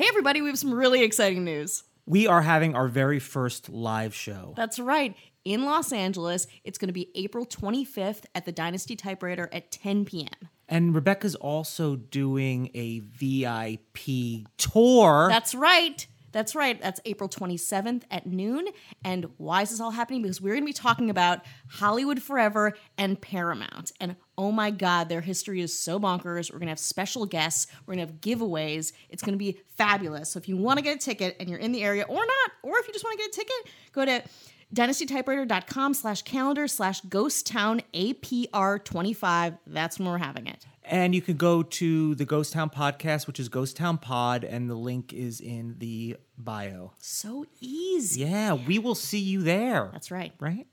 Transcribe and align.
Hey, 0.00 0.08
everybody, 0.08 0.40
we 0.40 0.48
have 0.48 0.58
some 0.58 0.72
really 0.72 1.02
exciting 1.02 1.44
news. 1.44 1.82
We 2.06 2.26
are 2.26 2.40
having 2.40 2.74
our 2.74 2.88
very 2.88 3.18
first 3.18 3.68
live 3.68 4.14
show. 4.14 4.54
That's 4.56 4.78
right. 4.78 5.14
In 5.44 5.66
Los 5.66 5.92
Angeles, 5.92 6.46
it's 6.64 6.78
going 6.78 6.88
to 6.88 6.94
be 6.94 7.10
April 7.14 7.44
25th 7.44 8.22
at 8.34 8.46
the 8.46 8.50
Dynasty 8.50 8.96
Typewriter 8.96 9.50
at 9.52 9.70
10 9.70 10.06
p.m. 10.06 10.48
And 10.70 10.94
Rebecca's 10.94 11.34
also 11.34 11.96
doing 11.96 12.70
a 12.72 13.00
VIP 13.00 14.46
tour. 14.56 15.26
That's 15.28 15.54
right. 15.54 16.06
That's 16.32 16.54
right. 16.54 16.80
That's 16.80 17.00
April 17.04 17.28
27th 17.28 18.04
at 18.10 18.26
noon. 18.26 18.68
And 19.04 19.26
why 19.36 19.62
is 19.62 19.70
this 19.70 19.80
all 19.80 19.90
happening? 19.90 20.22
Because 20.22 20.40
we're 20.40 20.54
going 20.54 20.62
to 20.62 20.66
be 20.66 20.72
talking 20.72 21.10
about 21.10 21.40
Hollywood 21.68 22.22
Forever 22.22 22.72
and 22.96 23.20
Paramount. 23.20 23.92
And 24.00 24.16
oh 24.40 24.50
my 24.50 24.70
God, 24.70 25.10
their 25.10 25.20
history 25.20 25.60
is 25.60 25.78
so 25.78 26.00
bonkers. 26.00 26.50
We're 26.50 26.58
going 26.58 26.68
to 26.68 26.70
have 26.70 26.78
special 26.78 27.26
guests, 27.26 27.66
we're 27.84 27.94
going 27.94 28.06
to 28.06 28.10
have 28.10 28.22
giveaways. 28.22 28.92
It's 29.10 29.22
going 29.22 29.34
to 29.34 29.38
be 29.38 29.60
fabulous. 29.76 30.30
So 30.30 30.38
if 30.38 30.48
you 30.48 30.56
want 30.56 30.78
to 30.78 30.82
get 30.82 30.96
a 30.96 30.98
ticket 30.98 31.36
and 31.38 31.46
you're 31.50 31.58
in 31.58 31.72
the 31.72 31.82
area 31.84 32.04
or 32.08 32.16
not, 32.16 32.50
or 32.62 32.78
if 32.78 32.86
you 32.86 32.94
just 32.94 33.04
want 33.04 33.18
to 33.18 33.22
get 33.22 33.28
a 33.28 33.36
ticket, 33.36 33.74
go 33.92 34.04
to 34.06 34.22
dynastytypewriter.com 34.74 35.92
slash 35.92 36.22
calendar 36.22 36.66
slash 36.68 37.02
ghost 37.02 37.46
town 37.46 37.82
APR 37.92 38.82
25. 38.82 39.58
That's 39.66 39.98
when 39.98 40.08
we're 40.08 40.16
having 40.16 40.46
it. 40.46 40.64
and 40.84 41.14
you 41.14 41.20
can 41.20 41.36
go 41.36 41.62
to 41.62 42.14
the 42.14 42.24
Ghost 42.24 42.54
Town 42.54 42.70
podcast, 42.70 43.26
which 43.26 43.38
is 43.38 43.50
Ghost 43.50 43.76
Town 43.76 43.98
Pod, 43.98 44.42
and 44.42 44.70
the 44.70 44.74
link 44.74 45.12
is 45.12 45.40
in 45.40 45.74
the 45.78 46.16
bio. 46.38 46.94
So 46.96 47.44
easy. 47.60 48.22
Yeah, 48.22 48.54
we 48.54 48.78
will 48.78 48.94
see 48.94 49.18
you 49.20 49.42
there. 49.42 49.90
That's 49.92 50.10
right. 50.10 50.32
right? 50.40 50.66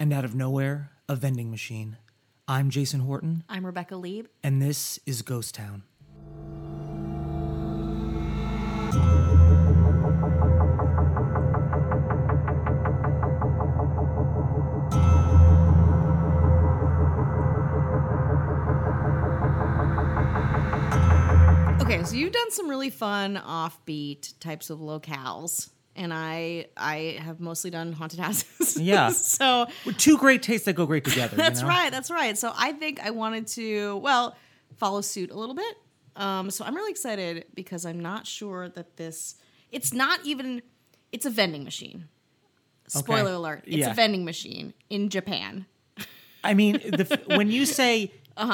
And 0.00 0.12
out 0.12 0.24
of 0.24 0.34
nowhere, 0.34 0.92
a 1.08 1.16
vending 1.16 1.50
machine. 1.50 1.96
I'm 2.46 2.68
Jason 2.70 3.00
Horton, 3.00 3.44
I'm 3.48 3.64
Rebecca 3.64 3.96
Leib. 3.96 4.26
and 4.42 4.60
this 4.60 4.98
is 5.06 5.22
Ghost 5.22 5.54
Town. 5.54 5.84
Okay, 21.80 22.04
so 22.04 22.16
you've 22.16 22.32
done 22.32 22.50
some 22.50 22.68
really 22.68 22.90
fun 22.90 23.36
offbeat 23.36 24.38
types 24.40 24.68
of 24.68 24.78
locales, 24.80 25.70
and 25.98 26.14
I 26.14 26.66
I 26.76 27.18
have 27.20 27.40
mostly 27.40 27.70
done 27.70 27.92
haunted 27.92 28.20
houses. 28.26 28.76
Yeah. 28.80 29.08
so 29.38 29.66
two 29.98 30.16
great 30.18 30.42
tastes 30.42 30.64
that 30.66 30.74
go 30.74 30.86
great 30.86 31.04
together. 31.04 31.36
you 31.36 31.42
that's 31.42 31.60
know? 31.62 31.68
right, 31.68 31.90
that's 31.90 32.10
right. 32.10 32.38
So 32.38 32.52
I 32.56 32.72
think 32.72 33.00
I 33.02 33.10
wanted 33.10 33.46
to 33.48 33.96
well 33.98 34.36
follow 34.76 35.00
suit 35.02 35.30
a 35.30 35.34
little 35.38 35.54
bit. 35.54 35.76
Um, 36.16 36.50
so 36.50 36.64
I'm 36.64 36.74
really 36.74 36.90
excited 36.90 37.44
because 37.54 37.84
I'm 37.84 38.00
not 38.00 38.26
sure 38.26 38.68
that 38.70 38.96
this. 38.96 39.36
It's 39.70 39.92
not 39.92 40.20
even. 40.24 40.62
It's 41.12 41.26
a 41.26 41.30
vending 41.30 41.64
machine. 41.64 42.08
Spoiler 42.86 43.20
Okay. 43.22 43.32
alert! 43.32 43.62
It's 43.66 43.76
Yeah. 43.76 43.90
a 43.90 43.94
vending 43.94 44.24
machine 44.24 44.72
in 44.88 45.10
Japan. 45.10 45.66
I 46.42 46.54
mean, 46.54 46.74
the, 46.74 47.20
when 47.36 47.50
you 47.50 47.66
say 47.66 48.12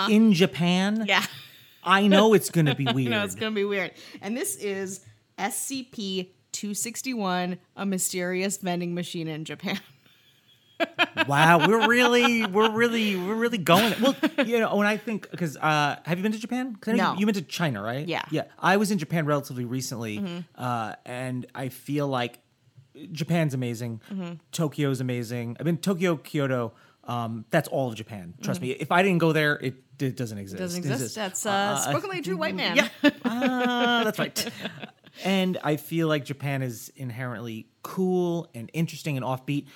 in 0.09 0.33
Japan, 0.33 0.95
Uh-huh. 1.03 1.05
Yeah. 1.09 1.25
I 1.87 2.07
know 2.09 2.33
it's 2.35 2.49
going 2.51 2.65
to 2.67 2.75
be 2.75 2.87
weird. 2.87 3.11
No, 3.11 3.23
it's 3.25 3.35
gonna 3.35 3.55
be 3.55 3.65
weird. 3.67 3.93
And 4.23 4.35
this 4.35 4.57
is 4.57 5.01
SCP 5.39 6.31
261, 6.65 7.59
a 7.77 7.85
mysterious 7.85 8.57
vending 8.57 8.95
machine 8.95 9.29
in 9.29 9.45
Japan. 9.45 9.79
wow, 11.29 11.69
we're 11.69 11.87
really, 11.87 12.47
we're 12.47 12.71
really, 12.71 13.17
we're 13.17 13.35
really 13.35 13.59
going. 13.59 13.93
Well, 14.01 14.17
you 14.47 14.59
know, 14.61 14.75
when 14.75 14.87
I 14.87 14.97
think 14.97 15.31
because 15.31 15.59
uh, 15.59 15.97
have 16.07 16.17
you 16.19 16.23
been 16.23 16.33
to 16.33 16.39
Japan? 16.39 16.79
No. 16.87 17.13
you, 17.13 17.21
you 17.21 17.27
went 17.27 17.37
to 17.37 17.43
China, 17.43 17.83
right? 17.83 18.09
Yeah. 18.09 18.23
Mm-hmm. 18.23 18.35
yeah. 18.37 18.43
I 18.59 18.79
was 18.79 18.91
in 18.91 18.97
Japan 18.97 19.27
relatively 19.27 19.67
recently, 19.67 20.43
uh, 20.57 20.95
and 21.05 21.45
I 21.55 21.69
feel 21.69 22.09
like 22.09 22.39
Japan's 23.13 23.53
amazing. 23.53 24.01
Mm-hmm. 24.11 24.33
Tokyo's 24.51 25.03
amazing. 25.03 25.59
I've 25.61 25.67
been 25.67 25.77
Tokyo, 25.77 26.17
Kyoto. 26.17 26.73
Um, 27.07 27.45
that's 27.51 27.69
all 27.69 27.91
of 27.91 27.95
Japan. 27.95 28.33
Trust 28.41 28.63
Mm-hmm. 28.63 28.69
me. 28.71 28.77
If 28.81 28.91
I 28.91 29.03
didn't 29.03 29.19
go 29.19 29.35
there, 29.35 29.57
it, 29.57 29.75
it 30.01 30.17
doesn't 30.17 30.39
exist. 30.39 30.59
Doesn't 30.63 30.83
It 30.83 30.91
exist. 30.91 31.15
That's 31.15 31.45
uh, 31.45 31.77
spoken 31.77 32.09
like 32.09 32.21
a 32.21 32.23
true 32.23 32.39
white 32.39 32.55
man. 32.63 32.77
Yeah, 32.77 32.89
Ah, 33.27 34.01
that's 34.03 34.19
right. 34.19 34.51
And 35.23 35.59
I 35.63 35.77
feel 35.77 36.09
like 36.09 36.25
Japan 36.25 36.63
is 36.63 36.91
inherently 36.97 37.67
cool 37.83 38.49
and 38.55 38.71
interesting 38.73 39.17
and 39.17 39.25
offbeat. 39.25 39.67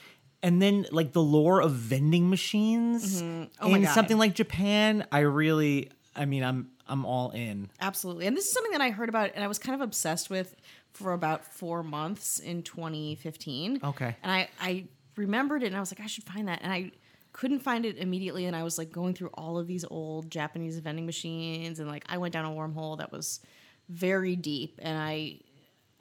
And 0.42 0.62
then 0.62 0.86
like 0.90 1.12
the 1.12 1.22
lore 1.22 1.60
of 1.60 1.72
vending 1.72 2.30
machines 2.30 3.22
mm-hmm. 3.22 3.44
Oh 3.60 3.74
in 3.74 3.86
something 3.86 4.18
like 4.18 4.34
Japan, 4.34 5.06
I 5.10 5.20
really, 5.20 5.90
I 6.14 6.24
mean, 6.24 6.42
I'm 6.42 6.70
I'm 6.88 7.04
all 7.04 7.30
in. 7.30 7.70
Absolutely. 7.80 8.26
And 8.26 8.36
this 8.36 8.46
is 8.46 8.52
something 8.52 8.72
that 8.72 8.80
I 8.80 8.90
heard 8.90 9.08
about 9.08 9.32
and 9.34 9.44
I 9.44 9.48
was 9.48 9.58
kind 9.58 9.74
of 9.74 9.80
obsessed 9.80 10.30
with 10.30 10.54
for 10.92 11.12
about 11.12 11.44
four 11.44 11.82
months 11.82 12.38
in 12.38 12.62
2015. 12.62 13.80
Okay. 13.84 14.16
And 14.22 14.32
I, 14.32 14.48
I 14.60 14.84
remembered 15.16 15.62
it 15.62 15.66
and 15.66 15.76
I 15.76 15.80
was 15.80 15.92
like, 15.92 16.00
I 16.00 16.06
should 16.06 16.24
find 16.24 16.48
that. 16.48 16.60
And 16.62 16.72
I 16.72 16.92
couldn't 17.32 17.60
find 17.60 17.84
it 17.84 17.98
immediately. 17.98 18.46
And 18.46 18.56
I 18.56 18.62
was 18.62 18.78
like 18.78 18.90
going 18.90 19.14
through 19.14 19.30
all 19.34 19.58
of 19.58 19.66
these 19.66 19.84
old 19.90 20.30
Japanese 20.30 20.78
vending 20.78 21.06
machines. 21.06 21.78
And 21.78 21.88
like 21.88 22.04
I 22.08 22.18
went 22.18 22.32
down 22.32 22.44
a 22.44 22.50
wormhole 22.50 22.98
that 22.98 23.12
was 23.12 23.40
very 23.88 24.36
deep. 24.36 24.78
And 24.82 24.98
I, 24.98 25.40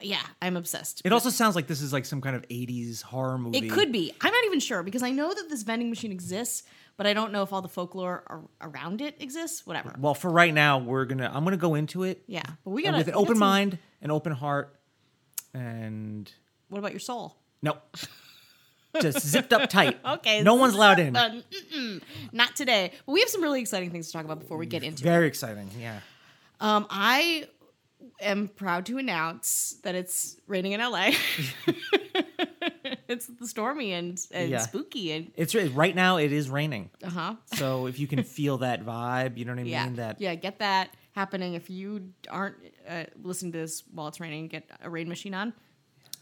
yeah, 0.00 0.20
I'm 0.40 0.56
obsessed. 0.56 1.02
It 1.04 1.12
also 1.12 1.30
sounds 1.30 1.56
like 1.56 1.66
this 1.66 1.82
is 1.82 1.92
like 1.92 2.04
some 2.04 2.20
kind 2.20 2.36
of 2.36 2.42
80s 2.48 3.02
horror 3.02 3.38
movie. 3.38 3.58
It 3.58 3.70
could 3.70 3.90
be. 3.92 4.12
I'm 4.20 4.32
not 4.32 4.44
even 4.46 4.60
sure 4.60 4.82
because 4.82 5.02
I 5.02 5.10
know 5.10 5.32
that 5.34 5.48
this 5.48 5.62
vending 5.62 5.88
machine 5.90 6.12
exists, 6.12 6.62
but 6.96 7.06
I 7.06 7.14
don't 7.14 7.32
know 7.32 7.42
if 7.42 7.52
all 7.52 7.62
the 7.62 7.68
folklore 7.68 8.22
ar- 8.26 8.42
around 8.60 9.00
it 9.00 9.16
exists. 9.20 9.66
Whatever. 9.66 9.94
Well, 9.98 10.14
for 10.14 10.30
right 10.30 10.52
now, 10.54 10.78
we're 10.78 11.04
gonna 11.04 11.30
I'm 11.32 11.44
gonna 11.44 11.56
go 11.56 11.74
into 11.74 12.02
it 12.04 12.22
Yeah, 12.26 12.42
but 12.64 12.70
we 12.70 12.82
got 12.82 12.96
with 12.96 13.08
an 13.08 13.14
open 13.14 13.38
mind, 13.38 13.78
an 14.02 14.10
open 14.10 14.32
heart, 14.32 14.74
and 15.54 16.30
What 16.68 16.78
about 16.78 16.92
your 16.92 17.00
soul? 17.00 17.36
no, 17.62 17.76
just 19.00 19.20
zipped 19.26 19.52
up 19.52 19.68
tight. 19.70 19.98
Okay, 20.04 20.42
no 20.42 20.54
one's 20.54 20.74
allowed 20.74 20.98
in. 21.00 21.16
Uh, 21.16 21.40
not 22.32 22.54
today. 22.56 22.92
But 23.06 23.12
we 23.12 23.20
have 23.20 23.28
some 23.28 23.42
really 23.42 23.60
exciting 23.60 23.90
things 23.90 24.06
to 24.08 24.12
talk 24.12 24.24
about 24.24 24.40
before 24.40 24.56
we 24.58 24.66
get 24.66 24.82
into 24.82 25.02
it. 25.02 25.04
Very 25.04 25.26
exciting. 25.26 25.70
Yeah. 25.78 26.00
Um, 26.60 26.86
I 26.90 27.46
am 28.20 28.48
proud 28.48 28.86
to 28.86 28.98
announce 28.98 29.76
that 29.82 29.94
it's 29.94 30.36
raining 30.46 30.72
in 30.72 30.80
LA. 30.80 31.10
it's 33.08 33.30
stormy 33.42 33.92
and, 33.92 34.20
and 34.30 34.50
Yeah. 34.50 34.58
spooky 34.60 35.12
and 35.12 35.30
It's 35.36 35.54
right 35.54 35.94
now. 35.94 36.16
It 36.18 36.32
is 36.32 36.48
raining. 36.50 36.90
uh 37.02 37.10
huh. 37.10 37.34
So 37.54 37.86
if 37.86 37.98
you 37.98 38.06
can 38.06 38.22
feel 38.22 38.58
that 38.58 38.84
vibe, 38.84 39.36
you 39.36 39.44
know 39.44 39.52
what 39.52 39.60
I 39.60 39.64
Yeah, 39.64 39.84
mean. 39.86 39.96
That 39.96 40.20
yeah. 40.20 40.34
Get 40.34 40.58
that. 40.60 40.90
happening 41.12 41.54
if 41.54 41.68
you 41.68 42.10
aren't 42.30 42.56
uh, 42.88 43.04
listening 43.22 43.50
to 43.52 43.58
this 43.58 43.82
while 43.92 44.08
it's 44.08 44.20
raining. 44.20 44.48
Get 44.48 44.70
a 44.82 44.88
rain 44.90 45.08
machine 45.08 45.34
on, 45.34 45.52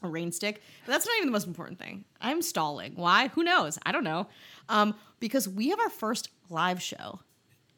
a 0.03 0.09
rain 0.09 0.33
stick. 0.33 0.63
But 0.87 0.93
that's 0.93 1.07
not 1.07 1.17
even 1.19 1.27
the 1.29 1.33
most 1.33 1.47
important 1.47 1.79
thing. 1.79 2.05
I'm 2.21 2.41
stalling. 2.43 2.93
Why? 2.97 3.29
Who 3.29 3.43
knows? 3.45 3.79
I 3.85 3.93
don't 3.93 4.05
know. 4.05 4.27
Um, 4.69 4.95
because 5.21 5.49
we 5.49 5.69
have 5.71 5.81
our 5.81 5.91
first 5.91 6.31
live 6.49 6.81
show. 6.83 7.21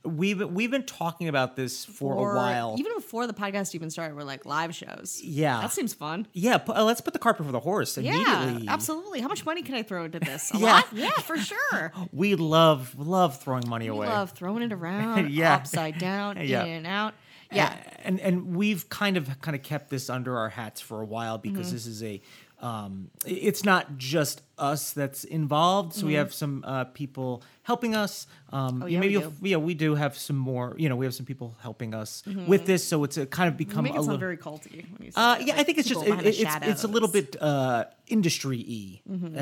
We've 0.05 0.41
we've 0.50 0.71
been 0.71 0.85
talking 0.87 1.29
about 1.29 1.56
this 1.56 1.85
for 1.85 2.15
Or 2.15 2.33
a 2.35 2.37
while. 2.37 2.77
Even 2.79 2.93
before 2.95 3.27
the 3.27 3.35
podcast 3.35 3.75
even 3.75 3.91
started, 3.91 4.15
we're 4.17 4.23
like 4.23 4.47
live 4.47 4.75
shows. 4.75 5.21
Yeah. 5.23 5.61
that 5.61 5.73
seems 5.73 5.93
fun. 5.93 6.27
yeah, 6.33 6.59
uh, 6.69 6.85
let's 6.85 7.00
put 7.00 7.12
the 7.15 7.19
carpet 7.19 7.39
before 7.41 7.53
the 7.53 7.61
horse 7.61 7.99
Yeah, 7.99 8.61
absolutely. 8.69 9.21
How 9.21 9.29
much 9.29 9.45
money 9.45 9.62
can 9.62 9.75
I 9.75 9.83
throw 9.83 10.05
into 10.05 10.21
this? 10.21 10.53
A 10.55 10.59
Yeah. 10.59 10.67
lot? 10.73 10.87
Yeah, 10.93 11.11
for 11.11 11.37
sure. 11.37 11.93
We 12.12 12.37
love 12.37 12.95
love 12.99 13.39
throwing 13.41 13.69
money 13.69 13.89
away. 13.89 14.00
We 14.00 14.06
away. 14.06 14.15
love 14.15 14.31
throwing 14.33 14.62
it 14.62 14.73
around, 14.73 15.31
Yeah. 15.33 15.55
upside 15.55 15.99
down, 15.99 16.37
Yeah. 16.47 16.65
in 16.65 16.69
and 16.71 16.87
out. 16.87 17.15
Yeah. 17.51 17.75
and 18.05 18.21
and 18.21 18.55
we've 18.55 18.89
kind 18.89 19.17
of 19.17 19.41
kind 19.41 19.56
of 19.56 19.62
kept 19.62 19.91
this 19.91 20.09
under 20.09 20.37
our 20.39 20.49
hats 20.49 20.81
for 20.81 21.01
a 21.03 21.06
while 21.06 21.39
because 21.39 21.67
Mm-hmm. 21.67 21.75
this 21.75 21.87
is 21.87 22.03
a 22.05 22.21
um 22.61 23.09
it's 23.25 23.65
not 23.65 23.97
just 23.99 24.43
us 24.59 24.91
that's 24.93 25.23
involved 25.23 25.93
so 25.94 26.05
we 26.06 26.15
have 26.15 26.35
some 26.35 26.65
uh 26.67 26.83
people 26.85 27.41
helping 27.70 27.94
us 28.05 28.26
um 28.26 28.69
Mm-hmm. 28.69 28.82
Oh, 28.82 28.87
yeah, 28.93 29.00
maybe 29.03 29.17
we 29.17 29.23
do. 29.23 29.32
yeah 29.53 29.61
we 29.70 29.75
do 29.85 29.88
have 30.03 30.12
some 30.29 30.38
more 30.50 30.67
you 30.82 30.88
know 30.91 30.97
we 31.00 31.05
have 31.09 31.15
some 31.20 31.26
people 31.32 31.49
helping 31.69 31.91
us 32.03 32.11
with 32.53 32.62
this 32.70 32.82
so 32.91 33.05
it's 33.06 33.19
a 33.23 33.26
kind 33.38 33.49
of 33.50 33.55
become 33.65 33.85
a 33.87 33.91
it 33.91 34.00
little 34.00 34.17
very 34.29 34.38
culty 34.49 34.76
when 34.93 35.00
you 35.06 35.12
say 35.12 35.20
uh, 35.20 35.37
yeah, 35.47 35.61
I 35.61 35.62
think 35.67 35.76
it's 35.81 35.88
just 35.94 36.03
it, 36.06 36.26
it's 36.31 36.41
it's 36.73 36.85
a 36.88 36.91
little 36.97 37.12
bit 37.19 37.29
uh, 37.50 37.85
industry 38.17 38.61
y 38.79 38.82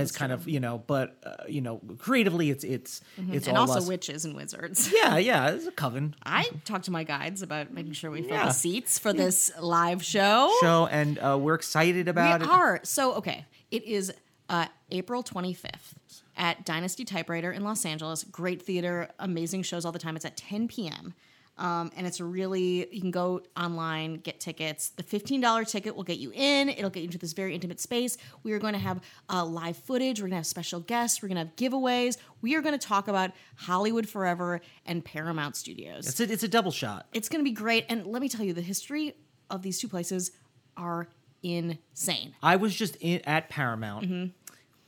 as 0.02 0.08
kind 0.20 0.32
of 0.36 0.40
you 0.54 0.60
know, 0.64 0.74
but 0.94 1.06
uh, 1.30 1.54
you 1.56 1.60
know, 1.66 1.76
creatively 2.06 2.46
it's 2.54 2.64
it's 2.76 2.92
it's 2.96 3.00
Mm-hmm. 3.20 3.48
and 3.48 3.58
all 3.58 3.68
also 3.70 3.80
us. 3.84 3.88
witches 3.94 4.20
and 4.26 4.34
wizards. 4.40 4.78
yeah, 5.00 5.18
yeah, 5.30 5.54
it's 5.54 5.66
a 5.66 5.76
coven 5.82 6.14
I 6.40 6.42
talked 6.64 6.84
to 6.90 6.94
my 6.98 7.04
guides 7.14 7.40
about 7.48 7.66
making 7.78 7.94
sure 8.00 8.10
we 8.10 8.22
fill 8.22 8.36
Yeah. 8.38 8.46
the 8.50 8.58
seats 8.64 8.92
for 9.04 9.12
this 9.22 9.38
live 9.60 10.02
show. 10.14 10.38
show, 10.66 10.78
and 11.00 11.12
uh, 11.18 11.38
we're 11.44 11.54
excited 11.62 12.08
about 12.08 12.40
we 12.40 12.46
it. 12.46 12.50
are. 12.60 12.74
So, 12.82 13.02
okay, 13.20 13.38
it 13.70 13.82
is 13.84 14.04
uh, 14.48 14.66
April 14.90 15.22
25th 15.22 15.94
at 16.36 16.64
Dynasty 16.64 17.04
Typewriter 17.04 17.52
in 17.52 17.64
Los 17.64 17.84
Angeles. 17.84 18.24
Great 18.24 18.62
theater, 18.62 19.08
amazing 19.18 19.62
shows 19.62 19.84
all 19.84 19.92
the 19.92 19.98
time. 19.98 20.16
It's 20.16 20.24
at 20.24 20.36
10 20.36 20.68
p.m. 20.68 21.14
Um, 21.58 21.90
and 21.96 22.06
it's 22.06 22.20
really, 22.20 22.86
you 22.92 23.00
can 23.00 23.10
go 23.10 23.40
online, 23.56 24.16
get 24.16 24.40
tickets. 24.40 24.90
The 24.90 25.02
$15 25.02 25.66
ticket 25.68 25.96
will 25.96 26.04
get 26.04 26.18
you 26.18 26.30
in. 26.34 26.68
It'll 26.68 26.90
get 26.90 27.00
you 27.00 27.06
into 27.06 27.18
this 27.18 27.32
very 27.32 27.54
intimate 27.54 27.80
space. 27.80 28.18
We 28.42 28.52
are 28.52 28.58
going 28.58 28.74
to 28.74 28.78
have 28.78 29.00
uh, 29.30 29.44
live 29.44 29.76
footage. 29.78 30.20
We're 30.20 30.24
going 30.24 30.32
to 30.32 30.36
have 30.36 30.46
special 30.46 30.80
guests. 30.80 31.22
We're 31.22 31.28
going 31.28 31.36
to 31.36 31.44
have 31.44 31.56
giveaways. 31.56 32.18
We 32.42 32.56
are 32.56 32.60
going 32.60 32.78
to 32.78 32.86
talk 32.86 33.08
about 33.08 33.30
Hollywood 33.56 34.06
Forever 34.06 34.60
and 34.84 35.02
Paramount 35.02 35.56
Studios. 35.56 36.06
It's 36.06 36.20
a, 36.20 36.30
it's 36.30 36.42
a 36.42 36.48
double 36.48 36.72
shot. 36.72 37.06
It's 37.14 37.30
going 37.30 37.42
to 37.42 37.48
be 37.48 37.54
great. 37.54 37.86
And 37.88 38.06
let 38.06 38.20
me 38.20 38.28
tell 38.28 38.44
you, 38.44 38.52
the 38.52 38.60
history 38.60 39.16
of 39.48 39.62
these 39.62 39.80
two 39.80 39.88
places 39.88 40.32
are 40.76 41.08
insane. 41.42 42.34
I 42.42 42.56
was 42.56 42.74
just 42.74 42.96
in, 42.96 43.22
at 43.24 43.48
Paramount. 43.48 44.04
Mm-hmm. 44.04 44.26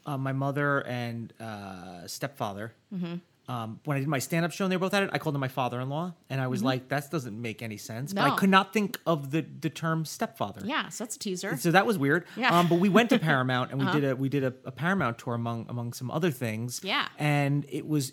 Uh, 0.08 0.16
my 0.16 0.32
mother 0.32 0.80
and 0.86 1.32
uh, 1.38 2.06
stepfather. 2.06 2.72
Mm-hmm. 2.94 3.16
Um, 3.50 3.80
when 3.84 3.96
I 3.96 4.00
did 4.00 4.08
my 4.08 4.18
stand-up 4.18 4.52
show 4.52 4.64
and 4.64 4.72
they 4.72 4.76
were 4.76 4.80
both 4.80 4.92
at 4.92 5.02
it, 5.04 5.10
I 5.10 5.18
called 5.18 5.34
him 5.34 5.40
my 5.40 5.48
father-in-law, 5.48 6.12
and 6.28 6.38
I 6.38 6.48
was 6.48 6.62
like, 6.62 6.88
"That 6.88 7.10
doesn't 7.10 7.40
make 7.40 7.62
any 7.62 7.78
sense." 7.78 8.12
But 8.12 8.20
Mm-hmm. 8.20 8.28
No. 8.28 8.34
I 8.34 8.38
could 8.38 8.50
not 8.50 8.72
think 8.74 8.98
of 9.06 9.30
the 9.30 9.40
the 9.40 9.70
term 9.70 10.04
stepfather. 10.04 10.60
Yeah, 10.64 10.90
so 10.90 11.04
that's 11.04 11.16
a 11.16 11.18
teaser. 11.18 11.56
So 11.56 11.70
that 11.70 11.86
was 11.86 11.96
weird. 11.96 12.26
Yeah. 12.36 12.48
Uh-huh. 12.50 12.60
Um, 12.60 12.68
but 12.68 12.78
we 12.78 12.90
went 12.90 13.08
to 13.10 13.18
Paramount 13.18 13.70
and 13.70 13.80
we 13.80 13.90
did 14.00 14.04
a 14.04 14.14
we 14.16 14.28
did 14.28 14.44
a, 14.44 14.52
a 14.66 14.72
Paramount 14.72 15.16
tour 15.18 15.34
among 15.34 15.66
among 15.70 15.94
some 15.94 16.10
other 16.10 16.30
things. 16.30 16.80
Yeah. 16.84 17.08
And 17.18 17.64
it 17.70 17.86
was 17.86 18.12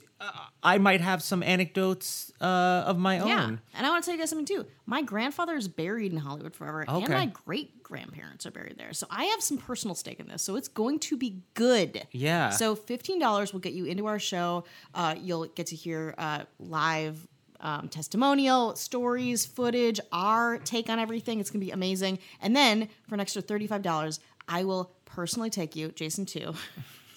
I 0.63 0.77
might 0.77 1.01
have 1.01 1.22
some 1.22 1.44
anecdotes 1.44 2.31
uh, 2.42 2.45
of 2.86 2.98
my 2.98 3.19
own. 3.19 3.27
Yeah. 3.27 3.45
And 3.48 3.86
I 3.86 3.89
want 3.89 4.04
to 4.04 4.06
tell 4.07 4.16
you 4.16 4.22
guys 4.22 4.30
something 4.30 4.45
too. 4.45 4.66
My 4.86 5.01
grandfather 5.01 5.56
is 5.56 5.68
buried 5.68 6.12
in 6.12 6.18
Hollywood 6.18 6.56
forever, 6.56 6.86
and 6.88 7.10
my 7.10 7.25
great 7.27 7.83
grandparents 7.83 8.45
are 8.45 8.51
buried 8.51 8.77
there. 8.77 8.94
So 8.94 9.07
I 9.10 9.25
have 9.25 9.42
some 9.42 9.57
personal 9.57 9.95
stake 9.95 10.19
in 10.19 10.27
this. 10.27 10.42
So 10.42 10.56
it's 10.56 10.68
going 10.68 11.00
to 11.00 11.18
be 11.18 11.42
good. 11.54 12.07
Yeah. 12.12 12.50
So 12.50 12.75
$15 12.75 13.54
will 13.54 13.60
get 13.60 13.74
you 13.74 13.86
into 13.86 14.06
our 14.07 14.19
show. 14.19 14.63
Uh, 14.94 15.16
you'll 15.19 15.45
get 15.45 15.68
to 15.68 15.75
hear 15.75 16.16
uh, 16.18 16.44
live. 16.60 17.27
Um, 17.62 17.88
testimonial, 17.88 18.75
stories, 18.75 19.45
footage, 19.45 20.00
our 20.12 20.57
take 20.60 20.89
on 20.89 21.00
everything. 21.00 21.39
It's 21.39 21.50
gonna 21.50 21.63
be 21.63 21.72
amazing. 21.72 22.19
And 22.42 22.54
then 22.56 22.89
for 23.07 23.16
an 23.16 23.22
extra 23.22 23.42
$35, 23.42 24.19
I 24.48 24.66
will 24.66 24.92
personally 25.06 25.50
take 25.50 25.75
you, 25.75 25.88
Jason 25.89 26.25
too. 26.25 26.54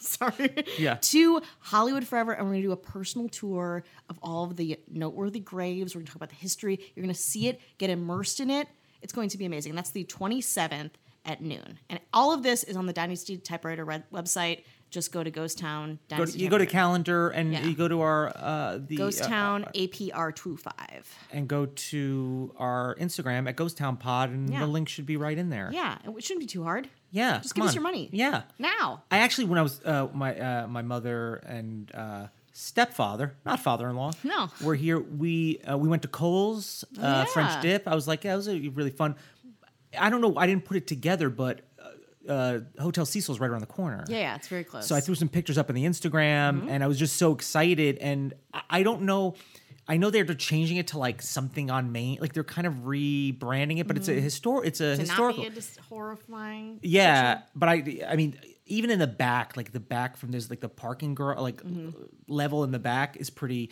Sorry. 0.18 0.50
Yeah. 0.78 0.94
To 1.00 1.40
Hollywood 1.60 2.06
Forever, 2.06 2.32
and 2.32 2.46
we're 2.46 2.52
gonna 2.54 2.62
do 2.62 2.72
a 2.72 2.76
personal 2.76 3.28
tour 3.28 3.84
of 4.08 4.18
all 4.22 4.44
of 4.44 4.56
the 4.56 4.78
noteworthy 4.90 5.40
graves. 5.40 5.94
We're 5.94 6.00
gonna 6.00 6.06
talk 6.08 6.16
about 6.16 6.30
the 6.30 6.34
history. 6.36 6.80
You're 6.94 7.02
gonna 7.04 7.14
see 7.14 7.48
it, 7.48 7.60
get 7.78 7.90
immersed 7.90 8.40
in 8.40 8.50
it. 8.50 8.68
It's 9.02 9.12
going 9.12 9.28
to 9.30 9.38
be 9.38 9.44
amazing. 9.44 9.70
And 9.70 9.78
that's 9.78 9.90
the 9.90 10.04
27th 10.04 10.90
at 11.24 11.40
noon. 11.42 11.78
And 11.88 12.00
all 12.12 12.32
of 12.32 12.42
this 12.42 12.64
is 12.64 12.76
on 12.76 12.86
the 12.86 12.92
Dynasty 12.92 13.36
Typewriter 13.36 13.84
red- 13.84 14.10
website. 14.10 14.64
Just 14.90 15.12
go 15.12 15.22
to 15.22 15.30
Ghost 15.30 15.58
Town. 15.58 15.98
Go 16.08 16.24
to, 16.24 16.38
you 16.38 16.48
go 16.48 16.56
to 16.56 16.64
calendar 16.64 17.28
and 17.28 17.52
Yeah. 17.52 17.62
you 17.66 17.74
go 17.74 17.88
to 17.88 18.00
our 18.00 18.32
uh, 18.34 18.78
the 18.84 18.96
Ghost 18.96 19.20
uh, 19.22 19.28
Town 19.28 19.66
APR 19.74 20.34
25. 20.34 21.14
and 21.30 21.46
go 21.46 21.66
to 21.66 22.54
our 22.56 22.96
Instagram 22.98 23.46
at 23.48 23.54
Ghost 23.56 23.76
Town 23.76 23.98
Pod 23.98 24.30
and 24.30 24.48
Yeah. 24.50 24.60
the 24.60 24.66
link 24.66 24.88
should 24.88 25.04
be 25.04 25.18
right 25.18 25.36
in 25.36 25.50
there. 25.50 25.68
Yeah, 25.72 25.98
it 26.02 26.24
shouldn't 26.24 26.40
be 26.40 26.46
too 26.46 26.62
hard. 26.64 26.88
Yeah. 27.10 27.38
Just 27.40 27.54
give 27.54 27.64
us 27.64 27.74
your 27.74 27.82
money. 27.82 28.08
Yeah. 28.12 28.42
Now. 28.58 29.02
I 29.10 29.18
actually, 29.18 29.46
when 29.46 29.58
I 29.58 29.62
was 29.62 29.80
uh, 29.84 30.08
my 30.12 30.38
uh, 30.38 30.66
my 30.66 30.82
mother 30.82 31.36
and 31.36 31.90
uh, 31.94 32.26
stepfather, 32.52 33.34
not 33.46 33.60
father-in-law, 33.60 34.12
No. 34.24 34.50
were 34.62 34.74
here. 34.74 34.98
We 34.98 35.58
uh, 35.60 35.78
we 35.78 35.88
went 35.88 36.02
to 36.02 36.08
Cole's 36.08 36.84
uh, 36.98 37.00
Yeah. 37.02 37.24
French 37.26 37.62
dip. 37.62 37.88
I 37.88 37.94
was 37.94 38.06
like, 38.06 38.24
yeah, 38.24 38.34
it 38.34 38.36
was 38.36 38.48
a 38.48 38.58
really 38.68 38.90
fun. 38.90 39.16
I 39.98 40.10
don't 40.10 40.20
know. 40.20 40.36
I 40.36 40.46
didn't 40.46 40.64
put 40.66 40.76
it 40.76 40.86
together, 40.86 41.30
but 41.30 41.62
uh, 42.28 42.30
uh, 42.30 42.60
Hotel 42.78 43.06
Cecil's 43.06 43.40
right 43.40 43.48
around 43.48 43.60
the 43.62 43.66
corner. 43.66 44.04
Yeah, 44.08 44.18
yeah, 44.18 44.34
it's 44.36 44.48
very 44.48 44.64
close. 44.64 44.86
So 44.86 44.94
I 44.94 45.00
threw 45.00 45.14
some 45.14 45.30
pictures 45.30 45.56
up 45.56 45.70
on 45.70 45.74
the 45.76 45.84
Instagram, 45.86 46.68
and 46.68 46.84
I 46.84 46.86
was 46.88 46.98
just 46.98 47.16
so 47.16 47.32
excited. 47.32 47.96
And 47.98 48.34
I, 48.52 48.62
I 48.70 48.82
don't 48.82 49.02
know. 49.02 49.34
I 49.90 49.96
know 49.96 50.10
they're 50.10 50.24
changing 50.26 50.76
it 50.76 50.88
to 50.88 50.98
like 50.98 51.22
something 51.22 51.70
on 51.70 51.90
Main, 51.92 52.18
like 52.20 52.34
they're 52.34 52.44
kind 52.44 52.66
of 52.66 52.74
rebranding 52.84 53.78
it, 53.78 53.86
but 53.88 53.96
it's 53.96 54.08
a 54.08 54.20
histor. 54.20 54.64
It's 54.64 54.80
a 54.80 54.94
to 54.96 55.00
historical. 55.00 55.38
not 55.44 55.46
be 55.48 55.52
a 55.52 55.54
dis- 55.54 55.78
horrifying. 55.88 56.78
Yeah, 56.82 57.40
but 57.54 57.68
I, 57.68 58.00
I 58.06 58.16
mean, 58.16 58.38
even 58.66 58.90
in 58.90 58.98
the 58.98 59.06
back, 59.06 59.56
like 59.56 59.72
the 59.72 59.80
back 59.80 60.16
from 60.18 60.30
there's 60.30 60.50
like 60.50 60.60
the 60.60 60.68
parking 60.68 61.14
girl, 61.14 61.40
like 61.42 61.62
Mm-hmm. 61.62 61.90
level 62.28 62.64
in 62.64 62.70
the 62.70 62.78
back 62.78 63.16
is 63.16 63.30
pretty. 63.30 63.70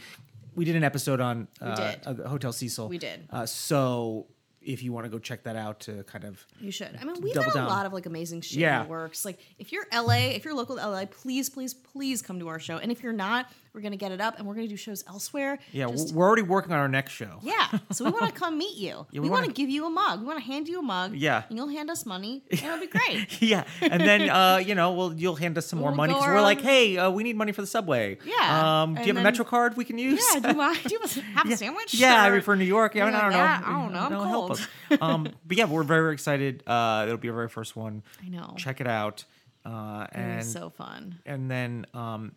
We 0.55 0.65
did 0.65 0.75
an 0.75 0.85
episode 0.85 1.21
on 1.21 1.49
uh, 1.61 1.93
uh, 2.07 2.15
Hotel 2.29 2.51
Cecil. 2.53 2.89
We 2.89 2.97
did. 2.97 3.29
Uh, 3.29 3.45
so 3.45 4.27
if 4.62 4.83
you 4.83 4.93
want 4.93 5.05
to 5.05 5.11
go 5.11 5.19
check 5.19 5.45
that 5.45 5.55
out 5.55 5.79
to 5.81 6.02
kind 6.05 6.25
of 6.25 6.45
You 6.61 6.71
should. 6.73 6.99
I 7.00 7.05
mean, 7.05 7.21
we've 7.21 7.35
got 7.35 7.47
a 7.47 7.52
down. 7.52 7.69
lot 7.69 7.87
of 7.87 7.93
like 7.93 8.07
amazing 8.07 8.40
shit 8.40 8.59
Yeah. 8.59 8.85
works. 8.87 9.25
Like, 9.25 9.38
if 9.59 9.71
you're 9.71 9.87
LA, 9.93 10.31
if 10.35 10.45
you're 10.45 10.55
local 10.55 10.75
to 10.76 10.88
LA, 10.88 11.05
please, 11.05 11.49
please, 11.50 11.73
please 11.75 12.21
come 12.23 12.40
to 12.40 12.49
our 12.49 12.59
show. 12.59 12.79
And 12.79 12.90
if 12.90 13.02
you're 13.02 13.12
not, 13.12 13.49
we're 13.76 13.83
gonna 13.83 13.97
get 13.97 14.11
it 14.11 14.21
up 14.23 14.38
and 14.38 14.49
we're 14.49 14.54
gonna 14.54 14.66
do 14.66 14.76
shows 14.76 15.04
elsewhere. 15.06 15.59
yeah, 15.71 15.87
Just- 15.88 16.14
we're 16.14 16.26
already 16.26 16.40
working 16.42 16.73
on 16.73 16.78
our 16.78 16.88
next 16.88 17.12
show. 17.12 17.38
yeah. 17.42 17.68
So 17.92 18.06
we 18.06 18.11
want 18.11 18.26
to 18.26 18.33
come 18.40 18.56
meet 18.56 18.76
you. 18.78 19.06
we 19.12 19.21
we 19.21 19.28
want 19.28 19.45
to 19.45 19.52
give 19.52 19.68
you 19.68 19.85
a 19.87 19.90
mug. 19.90 20.21
We 20.21 20.26
want 20.26 20.38
to 20.38 20.45
hand 20.45 20.66
you 20.66 20.78
a 20.78 20.83
mug. 20.83 21.14
Yeah. 21.14 21.42
And 21.50 21.59
you'll 21.59 21.68
hand 21.68 21.90
us 21.90 22.06
money. 22.06 22.42
And 22.50 22.61
it'll 22.62 22.80
be 22.80 22.87
great. 22.87 23.42
yeah, 23.42 23.64
and 23.83 24.00
then 24.02 24.30
uh, 24.40 24.56
you 24.56 24.75
know, 24.75 24.92
well, 24.92 25.12
you'll 25.12 25.37
hand 25.37 25.59
us 25.59 25.66
some 25.66 25.78
more 25.78 25.90
We'll 25.90 25.97
money 25.99 26.14
because 26.14 26.26
we're 26.26 26.40
like, 26.40 26.62
hey, 26.62 26.97
uh, 26.97 27.11
we 27.11 27.23
need 27.23 27.37
money 27.37 27.52
for 27.52 27.61
the 27.61 27.66
subway. 27.66 28.16
Yeah, 28.25 28.83
Um, 28.83 28.95
do 28.95 29.00
you 29.02 29.06
have 29.09 29.11
a 29.11 29.12
then- 29.16 29.23
Metro 29.25 29.45
card 29.45 29.76
we 29.76 29.85
can 29.85 29.99
use? 29.99 30.25
yeah. 30.35 30.52
Do 30.52 30.59
I. 30.61 30.75
Do 30.78 30.95
you 30.95 31.00
to 31.06 31.21
have 31.21 31.50
a 31.50 31.56
sandwich? 31.56 31.92
Yeah, 31.95 32.23
I 32.23 32.28
Or- 32.28 32.33
mean, 32.33 32.40
for 32.40 32.56
New 32.56 32.64
York. 32.64 32.95
Yeah, 32.95 33.04
I, 33.04 33.06
mean, 33.11 33.14
I 33.14 33.21
don't 33.21 33.30
know. 33.33 33.37
Yeah, 33.37 33.62
I 33.66 33.73
don't 33.73 33.92
know, 33.92 33.99
I'm 34.00 34.12
No, 34.12 34.23
help 34.23 34.47
cold. 34.49 34.50
us. 34.90 34.99
um, 35.02 35.28
but 35.47 35.56
yeah, 35.59 35.66
we're 35.66 35.83
very 35.83 36.14
excited. 36.14 36.62
Uh, 36.66 37.04
it'll 37.06 37.18
be 37.18 37.28
our 37.28 37.35
very 37.35 37.49
first 37.50 37.76
one. 37.76 38.02
I 38.25 38.28
know. 38.30 38.54
Check 38.56 38.80
it 38.80 38.87
out. 38.87 39.25
Uh, 39.66 40.06
and 40.12 40.45
so 40.45 40.71
fun. 40.71 41.18
and 41.26 41.50
then 41.50 41.87
um, 41.92 42.33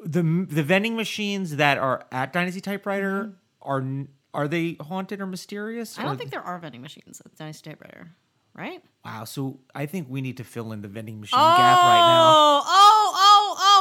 the 0.00 0.22
the 0.48 0.62
vending 0.62 0.96
machines 0.96 1.56
that 1.56 1.78
are 1.78 2.06
at 2.12 2.32
Dynasty 2.32 2.60
Typewriter 2.60 3.32
are 3.62 3.78
n- 3.80 4.08
are 4.34 4.46
they 4.48 4.76
haunted 4.80 5.20
or 5.20 5.26
mysterious? 5.26 5.92
Mm-hmm. 5.94 6.02
I 6.02 6.04
don't 6.04 6.16
think 6.18 6.30
there 6.30 6.42
are 6.42 6.58
vending 6.58 6.82
machines 6.82 7.22
at 7.24 7.34
Dynasty 7.36 7.70
Typewriter, 7.70 8.08
right? 8.54 8.82
Wow. 9.04 9.24
So 9.24 9.60
I 9.74 9.86
think 9.86 10.08
we 10.10 10.20
need 10.20 10.36
to 10.36 10.44
fill 10.44 10.72
in 10.72 10.82
the 10.82 10.88
vending 10.88 11.20
machine 11.20 11.38
gap 11.38 11.48
right 11.78 12.06
now. 12.06 12.32
Oh, 12.34 12.62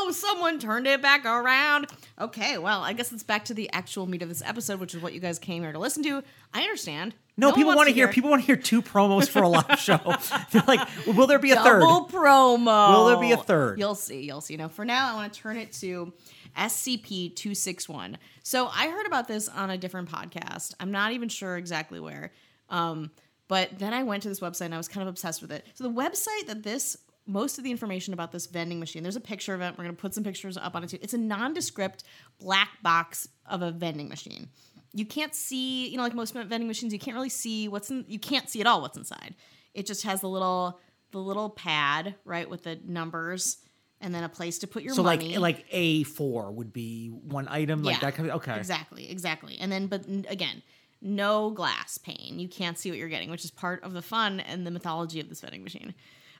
oh, 0.06 0.12
someone 0.12 0.60
turned 0.60 0.88
it 0.88 1.02
back 1.02 1.26
around. 1.26 1.88
Okay, 2.20 2.58
well, 2.58 2.82
I 2.82 2.94
guess 2.94 3.12
it's 3.12 3.24
back 3.24 3.46
to 3.46 3.54
the 3.54 3.72
actual 3.74 4.06
meat 4.06 4.22
of 4.22 4.30
this 4.30 4.42
episode, 4.46 4.80
which 4.80 4.96
is 4.96 5.02
what 5.02 5.14
you 5.14 5.20
guys 5.20 5.40
came 5.40 5.64
here 5.64 5.72
to 5.72 5.80
listen 5.80 6.04
to. 6.04 6.24
I 6.54 6.62
understand. 6.62 7.14
No, 7.38 7.50
one 7.50 7.56
people 7.56 7.76
want 7.76 7.88
to 7.90 7.94
hear. 7.94 8.08
People 8.08 8.30
want 8.30 8.42
to 8.42 8.46
hear 8.46 8.56
two 8.56 8.82
promos 8.82 9.28
for 9.28 9.44
a 9.44 9.50
live 9.50 9.80
show. 9.80 9.98
They're 10.52 10.64
like, 10.68 10.88
will 11.06 11.28
there 11.28 11.40
be 11.40 11.52
a 11.52 11.56
third? 11.62 11.82
double 11.82 12.08
promo. 12.08 12.94
Will 12.94 13.06
there 13.08 13.20
be 13.20 13.32
a 13.32 13.38
third? 13.38 13.80
You'll 13.80 13.96
see. 13.96 14.22
You'll 14.22 14.42
see. 14.42 14.56
Now, 14.56 14.70
for 14.70 14.86
now, 14.86 15.12
I 15.12 15.16
want 15.16 15.34
to 15.34 15.40
turn 15.40 15.58
it 15.58 15.74
to 15.74 16.14
SCP 16.58 17.36
261. 17.36 18.18
So 18.44 18.68
I 18.68 18.88
heard 18.88 19.06
about 19.06 19.28
this 19.28 19.50
on 19.50 19.70
a 19.70 19.78
different 19.78 20.10
podcast. 20.10 20.74
I'm 20.80 20.92
not 20.92 21.12
even 21.12 21.28
sure 21.28 21.58
exactly 21.58 22.00
where. 22.00 22.32
Um, 22.70 23.12
but 23.48 23.78
then 23.78 23.94
I 23.94 24.04
went 24.04 24.24
to 24.24 24.30
this 24.30 24.40
website 24.40 24.66
and 24.66 24.74
I 24.74 24.78
was 24.78 24.88
kind 24.88 25.04
of 25.04 25.08
obsessed 25.10 25.42
with 25.42 25.52
it. 25.52 25.66
So 25.76 25.84
the 25.84 25.92
website 25.92 26.48
that 26.48 26.64
this 26.64 26.98
most 27.28 27.58
of 27.58 27.64
the 27.64 27.72
information 27.72 28.14
about 28.14 28.32
this 28.32 28.46
vending 28.46 28.80
machine. 28.80 29.02
There's 29.04 29.16
a 29.16 29.22
picture 29.22 29.54
of 29.54 29.62
it. 29.62 29.74
We're 29.78 29.84
going 29.84 29.96
to 29.96 30.02
put 30.02 30.14
some 30.14 30.24
pictures 30.24 30.58
up 30.58 30.76
on 30.76 30.84
it 30.84 30.90
too. 30.90 31.00
It's 31.02 31.14
a 31.14 31.18
nondescript 31.18 32.04
black 32.40 32.70
box 32.84 33.28
of 33.48 33.62
a 33.62 33.72
vending 33.72 34.10
machine. 34.10 34.50
you 34.94 35.06
can't 35.06 35.34
see, 35.36 35.88
you 35.90 35.98
know, 35.98 36.04
like 36.04 36.14
most 36.14 36.34
vending 36.34 36.68
machines, 36.68 36.94
you 36.94 37.00
can't 37.00 37.16
really 37.16 37.30
see 37.30 37.68
what's 37.68 37.90
in. 37.90 38.06
You 38.08 38.20
can't 38.20 38.50
see 38.50 38.62
at 38.62 38.68
all 38.68 38.82
what's 38.82 38.98
inside. 38.98 39.36
It 39.74 39.86
just 39.86 40.04
has 40.04 40.22
the 40.22 40.30
little 40.30 40.80
the 41.12 41.20
little 41.20 41.50
pad 41.50 42.16
right 42.26 42.50
with 42.50 42.64
the 42.64 42.80
numbers 42.86 43.58
and 44.02 44.14
then 44.14 44.24
a 44.24 44.30
place 44.30 44.60
to 44.60 44.68
put 44.68 44.84
your 44.84 44.94
So 44.94 45.04
money. 45.04 45.38
like 45.38 45.58
like 45.58 45.66
A 45.72 46.04
four 46.04 46.52
would 46.52 46.72
be 46.74 47.08
one 47.10 47.48
item 47.50 47.82
like 47.84 48.02
that 48.02 48.16
kind 48.16 48.30
of 48.30 48.36
okay. 48.38 48.58
Exactly, 48.58 49.10
exactly. 49.10 49.58
And 49.60 49.72
then, 49.72 49.88
but 49.88 50.06
again, 50.30 50.62
no 51.02 51.50
glass 51.52 51.98
pane. 51.98 52.38
You 52.40 52.48
can't 52.48 52.78
see 52.78 52.90
what 52.90 53.00
you're 53.00 53.10
getting, 53.10 53.30
which 53.32 53.46
is 53.46 53.52
part 53.52 53.84
of 53.84 53.94
the 53.94 54.02
fun 54.02 54.40
and 54.42 54.66
the 54.66 54.72
mythology 54.72 55.20
of 55.20 55.28
this 55.30 55.42
vending 55.42 55.64
machine. 55.64 55.94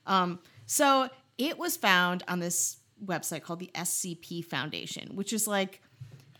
Um, 0.06 0.38
so 0.66 1.08
it 1.38 1.58
was 1.58 1.76
found 1.76 2.22
on 2.28 2.40
this 2.40 2.78
website 3.04 3.42
called 3.42 3.58
the 3.60 3.70
SCP 3.74 4.44
Foundation, 4.44 5.16
which 5.16 5.32
is 5.32 5.46
like 5.46 5.82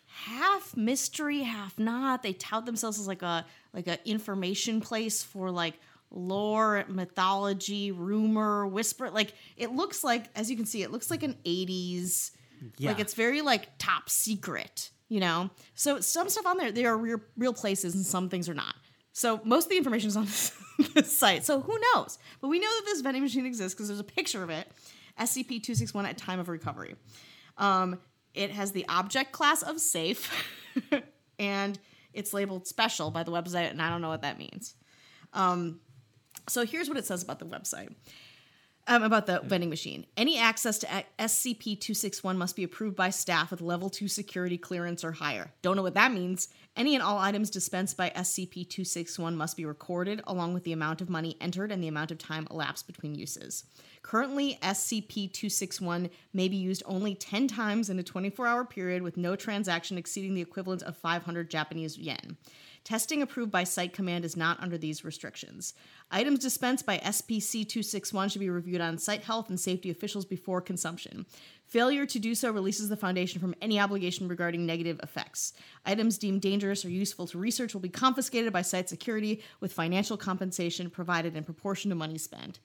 half 0.06 0.76
mystery, 0.76 1.40
half 1.42 1.78
not. 1.78 2.22
They 2.22 2.32
tout 2.32 2.66
themselves 2.66 2.98
as 2.98 3.06
like 3.06 3.22
a 3.22 3.44
like 3.72 3.86
a 3.86 3.98
information 4.08 4.80
place 4.80 5.22
for 5.22 5.50
like 5.50 5.74
lore, 6.10 6.84
mythology, 6.88 7.92
rumor, 7.92 8.66
whisper. 8.66 9.10
Like 9.10 9.34
it 9.56 9.72
looks 9.72 10.02
like, 10.04 10.26
as 10.34 10.50
you 10.50 10.56
can 10.56 10.64
see, 10.66 10.82
it 10.82 10.90
looks 10.90 11.10
like 11.10 11.22
an 11.22 11.36
80s 11.44 12.30
Yeah. 12.78 12.90
like 12.90 13.00
it's 13.00 13.14
very 13.14 13.42
like 13.42 13.76
top 13.78 14.08
secret, 14.08 14.90
you 15.08 15.20
know. 15.20 15.50
So 15.74 16.00
some 16.00 16.28
stuff 16.28 16.46
on 16.46 16.56
there, 16.56 16.72
they 16.72 16.86
are 16.86 16.96
real, 16.96 17.20
real 17.36 17.52
places, 17.52 17.94
and 17.94 18.04
some 18.06 18.28
things 18.28 18.48
are 18.48 18.54
not. 18.54 18.74
So 19.16 19.40
most 19.44 19.64
of 19.64 19.70
the 19.70 19.78
information 19.78 20.08
is 20.08 20.16
on 20.18 20.24
this, 20.26 20.52
this 20.92 21.16
site. 21.16 21.46
So 21.46 21.62
who 21.62 21.78
knows? 21.94 22.18
But 22.42 22.48
we 22.48 22.58
know 22.58 22.68
that 22.68 22.82
this 22.84 23.00
vending 23.00 23.22
machine 23.22 23.46
exists 23.46 23.74
because 23.74 23.88
there's 23.88 23.98
a 23.98 24.04
picture 24.04 24.42
of 24.42 24.50
it, 24.50 24.70
SCP 25.18 25.62
two 25.62 25.74
six 25.74 25.94
one 25.94 26.04
at 26.04 26.18
time 26.18 26.38
of 26.38 26.50
recovery. 26.50 26.96
Um, 27.56 27.98
it 28.34 28.50
has 28.50 28.72
the 28.72 28.84
object 28.90 29.32
class 29.32 29.62
of 29.62 29.80
safe, 29.80 30.30
and 31.38 31.78
it's 32.12 32.34
labeled 32.34 32.66
special 32.66 33.10
by 33.10 33.22
the 33.22 33.32
website, 33.32 33.70
and 33.70 33.80
I 33.80 33.88
don't 33.88 34.02
know 34.02 34.10
what 34.10 34.20
that 34.20 34.38
means. 34.38 34.74
Um, 35.32 35.80
so 36.46 36.66
here's 36.66 36.86
what 36.86 36.98
it 36.98 37.06
says 37.06 37.22
about 37.22 37.38
the 37.38 37.46
website 37.46 37.94
um, 38.86 39.02
about 39.02 39.26
the 39.26 39.40
vending 39.44 39.70
machine. 39.70 40.06
Any 40.16 40.38
access 40.38 40.78
to 40.78 40.86
SCP 41.18 41.80
261 41.80 42.38
must 42.38 42.56
be 42.56 42.62
approved 42.62 42.96
by 42.96 43.10
staff 43.10 43.50
with 43.50 43.60
level 43.60 43.90
2 43.90 44.08
security 44.08 44.58
clearance 44.58 45.04
or 45.04 45.12
higher. 45.12 45.52
Don't 45.62 45.76
know 45.76 45.82
what 45.82 45.94
that 45.94 46.12
means. 46.12 46.48
Any 46.76 46.94
and 46.94 47.02
all 47.02 47.18
items 47.18 47.50
dispensed 47.50 47.96
by 47.96 48.10
SCP 48.10 48.68
261 48.68 49.36
must 49.36 49.56
be 49.56 49.64
recorded, 49.64 50.20
along 50.26 50.54
with 50.54 50.64
the 50.64 50.72
amount 50.72 51.00
of 51.00 51.10
money 51.10 51.36
entered 51.40 51.72
and 51.72 51.82
the 51.82 51.88
amount 51.88 52.10
of 52.10 52.18
time 52.18 52.46
elapsed 52.50 52.86
between 52.86 53.14
uses. 53.14 53.64
Currently, 54.02 54.58
SCP 54.62 55.32
261 55.32 56.10
may 56.32 56.48
be 56.48 56.56
used 56.56 56.82
only 56.86 57.14
10 57.14 57.48
times 57.48 57.90
in 57.90 57.98
a 57.98 58.04
24 58.04 58.46
hour 58.46 58.64
period 58.64 59.02
with 59.02 59.16
no 59.16 59.34
transaction 59.34 59.98
exceeding 59.98 60.34
the 60.34 60.42
equivalent 60.42 60.82
of 60.82 60.96
500 60.96 61.50
Japanese 61.50 61.98
yen. 61.98 62.36
Testing 62.86 63.20
approved 63.20 63.50
by 63.50 63.64
Site 63.64 63.92
Command 63.92 64.24
is 64.24 64.36
not 64.36 64.62
under 64.62 64.78
these 64.78 65.04
restrictions. 65.04 65.74
Items 66.12 66.38
dispensed 66.38 66.86
by 66.86 66.98
SPC 66.98 67.68
261 67.68 68.28
should 68.28 68.38
be 68.38 68.48
reviewed 68.48 68.80
on 68.80 68.96
site 68.96 69.24
health 69.24 69.48
and 69.48 69.58
safety 69.58 69.90
officials 69.90 70.24
before 70.24 70.60
consumption. 70.60 71.26
Failure 71.64 72.06
to 72.06 72.20
do 72.20 72.32
so 72.36 72.52
releases 72.52 72.88
the 72.88 72.96
Foundation 72.96 73.40
from 73.40 73.56
any 73.60 73.80
obligation 73.80 74.28
regarding 74.28 74.64
negative 74.64 75.00
effects. 75.02 75.52
Items 75.84 76.16
deemed 76.16 76.42
dangerous 76.42 76.84
or 76.84 76.88
useful 76.88 77.26
to 77.26 77.38
research 77.38 77.74
will 77.74 77.80
be 77.80 77.88
confiscated 77.88 78.52
by 78.52 78.62
site 78.62 78.88
security 78.88 79.42
with 79.58 79.72
financial 79.72 80.16
compensation 80.16 80.88
provided 80.88 81.34
in 81.34 81.42
proportion 81.42 81.88
to 81.88 81.96
money 81.96 82.18
spent. 82.18 82.60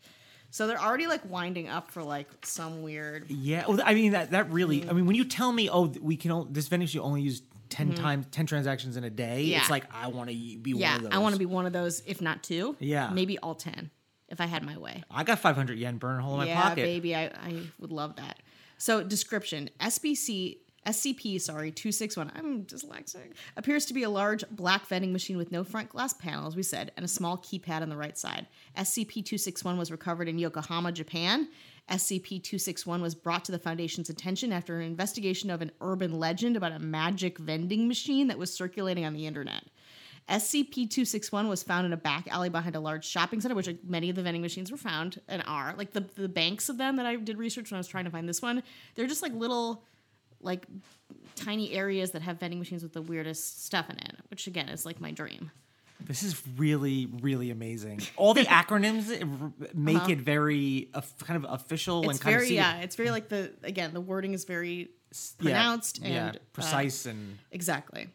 So 0.52 0.68
they're 0.68 0.80
already 0.80 1.08
like 1.08 1.28
winding 1.28 1.68
up 1.68 1.90
for 1.90 2.04
like 2.04 2.28
some 2.46 2.84
weird. 2.84 3.28
Yeah, 3.32 3.66
well, 3.68 3.80
I 3.84 3.96
mean 3.96 4.12
that 4.12 4.32
that 4.32 4.52
really. 4.52 4.82
Hmm. 4.82 4.90
I 4.92 4.94
mean, 4.94 5.08
when 5.08 5.16
you 5.16 5.26
tell 5.26 5.52
me, 5.52 5.68
oh, 5.68 5.86
we 6.00 6.16
can 6.16 6.30
only, 6.30 6.52
this 6.52 6.68
vending 6.68 6.84
machine 6.84 7.02
only 7.02 7.22
use 7.22 7.42
10 7.72 7.88
mm-hmm. 7.88 8.04
times, 8.04 8.26
ten 8.30 8.46
transactions 8.46 8.98
in 8.98 9.04
a 9.04 9.10
day. 9.10 9.44
Yeah. 9.44 9.60
It's 9.60 9.70
like 9.70 9.86
I 9.92 10.08
want 10.08 10.30
to 10.30 10.36
be 10.36 10.74
Yeah, 10.76 10.90
one 10.90 10.98
of 10.98 11.04
those. 11.04 11.12
I 11.14 11.18
want 11.18 11.34
to 11.34 11.40
be 11.40 11.46
one 11.46 11.66
of 11.66 11.74
those, 11.74 12.04
if 12.06 12.22
not 12.22 12.44
two. 12.44 12.76
Yeah. 12.80 13.10
maybe 13.12 13.40
all 13.40 13.56
ten, 13.56 13.90
if 14.30 14.40
I 14.40 14.46
had 14.46 14.64
my 14.64 14.78
way. 14.78 15.04
I 15.10 15.24
got 15.24 15.40
500 15.40 15.80
yen 15.80 15.98
burn 15.98 16.20
a 16.20 16.22
hole 16.22 16.34
in 16.34 16.40
my 16.40 16.48
yeah, 16.48 16.62
pocket. 16.62 16.84
baby, 16.84 17.16
I, 17.16 17.26
I 17.26 17.64
would 17.80 17.92
love 17.92 18.18
that. 18.18 18.40
So 18.78 19.04
description: 19.04 19.70
SBC. 19.80 20.58
SCP, 20.84 21.40
sorry, 21.40 21.70
261, 21.70 22.32
I'm 22.34 22.64
dyslexic, 22.64 23.34
appears 23.56 23.86
to 23.86 23.94
be 23.94 24.02
a 24.02 24.10
large 24.10 24.44
black 24.50 24.88
vending 24.88 25.14
machine 25.14 25.38
with 25.38 25.52
no 25.52 25.64
front 25.64 25.90
glass 25.90 26.12
panel, 26.12 26.48
as 26.48 26.56
we 26.56 26.64
said, 26.64 26.92
and 26.98 27.06
a 27.06 27.08
small 27.08 27.38
keypad 27.38 27.84
on 27.84 27.90
the 27.90 27.96
right 27.96 28.18
side. 28.18 28.48
SCP 28.76 29.24
261 29.24 29.78
was 29.78 29.92
recovered 29.92 30.28
in 30.28 30.40
Yokohama, 30.40 30.92
Japan. 30.92 31.50
SCP 31.92 32.42
261 32.42 33.02
was 33.02 33.14
brought 33.14 33.44
to 33.46 33.52
the 33.52 33.60
Foundation's 33.60 34.10
attention 34.10 34.54
after 34.54 34.80
an 34.80 34.86
investigation 34.86 35.50
of 35.50 35.62
an 35.62 35.72
urban 35.82 36.18
legend 36.18 36.56
about 36.56 36.72
a 36.72 36.80
magic 36.80 37.38
vending 37.38 37.88
machine 37.88 38.28
that 38.28 38.38
was 38.38 38.54
circulating 38.54 39.04
on 39.04 39.14
the 39.14 39.28
internet. 39.28 39.66
SCP 40.30 40.90
261 40.90 41.50
was 41.50 41.62
found 41.62 41.86
in 41.86 41.92
a 41.92 41.98
back 41.98 42.28
alley 42.30 42.48
behind 42.48 42.76
a 42.76 42.80
large 42.80 43.06
shopping 43.06 43.42
center, 43.42 43.56
which 43.56 43.68
like, 43.68 43.84
many 43.84 44.10
of 44.10 44.16
the 44.16 44.24
vending 44.24 44.42
machines 44.42 44.72
were 44.72 44.78
found 44.78 45.20
and 45.28 45.44
are. 45.46 45.76
Like 45.78 45.92
the, 45.92 46.06
the 46.16 46.30
banks 46.30 46.70
of 46.70 46.78
them 46.78 46.96
that 46.96 47.06
I 47.06 47.18
did 47.18 47.38
research 47.38 47.70
when 47.70 47.78
I 47.78 47.80
was 47.80 47.88
trying 47.88 48.06
to 48.06 48.12
find 48.12 48.30
this 48.30 48.42
one, 48.42 48.64
they're 48.96 49.08
just 49.08 49.22
like 49.22 49.34
little, 49.34 49.84
like 50.40 50.66
tiny 51.36 51.74
areas 51.74 52.12
that 52.12 52.22
have 52.22 52.40
vending 52.40 52.60
machines 52.60 52.84
with 52.84 52.94
the 52.94 53.02
weirdest 53.02 53.66
stuff 53.66 53.90
in 53.90 53.98
it, 53.98 54.16
which 54.30 54.48
again 54.48 54.70
is 54.70 54.86
like 54.86 55.02
my 55.02 55.12
dream. 55.12 55.52
This 56.06 56.24
is 56.24 56.42
really, 56.58 57.08
really 57.22 57.52
amazing. 57.52 58.02
All 58.18 58.34
the 58.34 58.42
acronyms 58.46 59.74
make 59.74 60.10
it 60.10 60.20
very 60.20 60.90
uh, 60.94 61.02
kind 61.24 61.44
of 61.44 61.52
official 61.52 62.00
Uh-huh. 62.00 62.10
It's 62.10 62.20
and 62.20 62.24
kind 62.24 62.36
very, 62.36 62.46
of 62.48 62.52
yeah, 62.52 62.80
it's 62.80 62.96
very 62.96 63.12
like 63.12 63.30
the, 63.30 63.52
again, 63.64 63.94
the 63.94 64.02
wording 64.02 64.34
is 64.34 64.46
very 64.46 64.92
pronounced 65.40 66.00
yeah, 66.00 66.06
and 66.06 66.14
yeah, 66.36 66.40
uh, 66.40 66.44
precise 66.54 67.06
and 67.06 67.38
Exactly. 67.52 68.10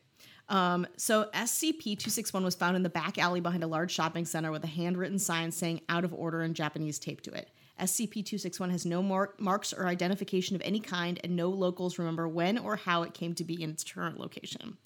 Um, 0.49 0.87
so 0.97 1.25
SCP 1.35 1.83
261 1.99 2.45
was 2.45 2.55
found 2.55 2.76
in 2.76 2.83
the 2.83 2.88
back 2.88 3.19
alley 3.19 3.40
behind 3.40 3.64
a 3.64 3.66
large 3.66 3.90
shopping 3.90 4.25
center 4.25 4.52
with 4.52 4.62
a 4.62 4.69
handwritten 4.69 5.19
sign 5.19 5.50
saying 5.50 5.81
out 5.88 6.05
of 6.05 6.14
order 6.14 6.43
in 6.43 6.55
Japanese 6.55 6.99
taped 6.99 7.25
to 7.25 7.33
it. 7.33 7.50
SCP 7.81 8.25
261 8.25 8.71
has 8.71 8.87
no 8.87 9.02
mark- 9.02 9.38
marks 9.40 9.73
or 9.73 9.87
identification 9.87 10.57
of 10.57 10.62
any 10.64 10.81
kind, 10.81 11.21
and 11.23 11.37
no 11.37 11.50
locals 11.50 11.99
remember 11.99 12.26
when 12.26 12.59
or 12.59 12.76
how 12.76 13.02
it 13.02 13.12
came 13.12 13.35
to 13.35 13.45
be 13.45 13.61
in 13.62 13.71
its 13.71 13.85
current 13.85 14.19
location. 14.19 14.78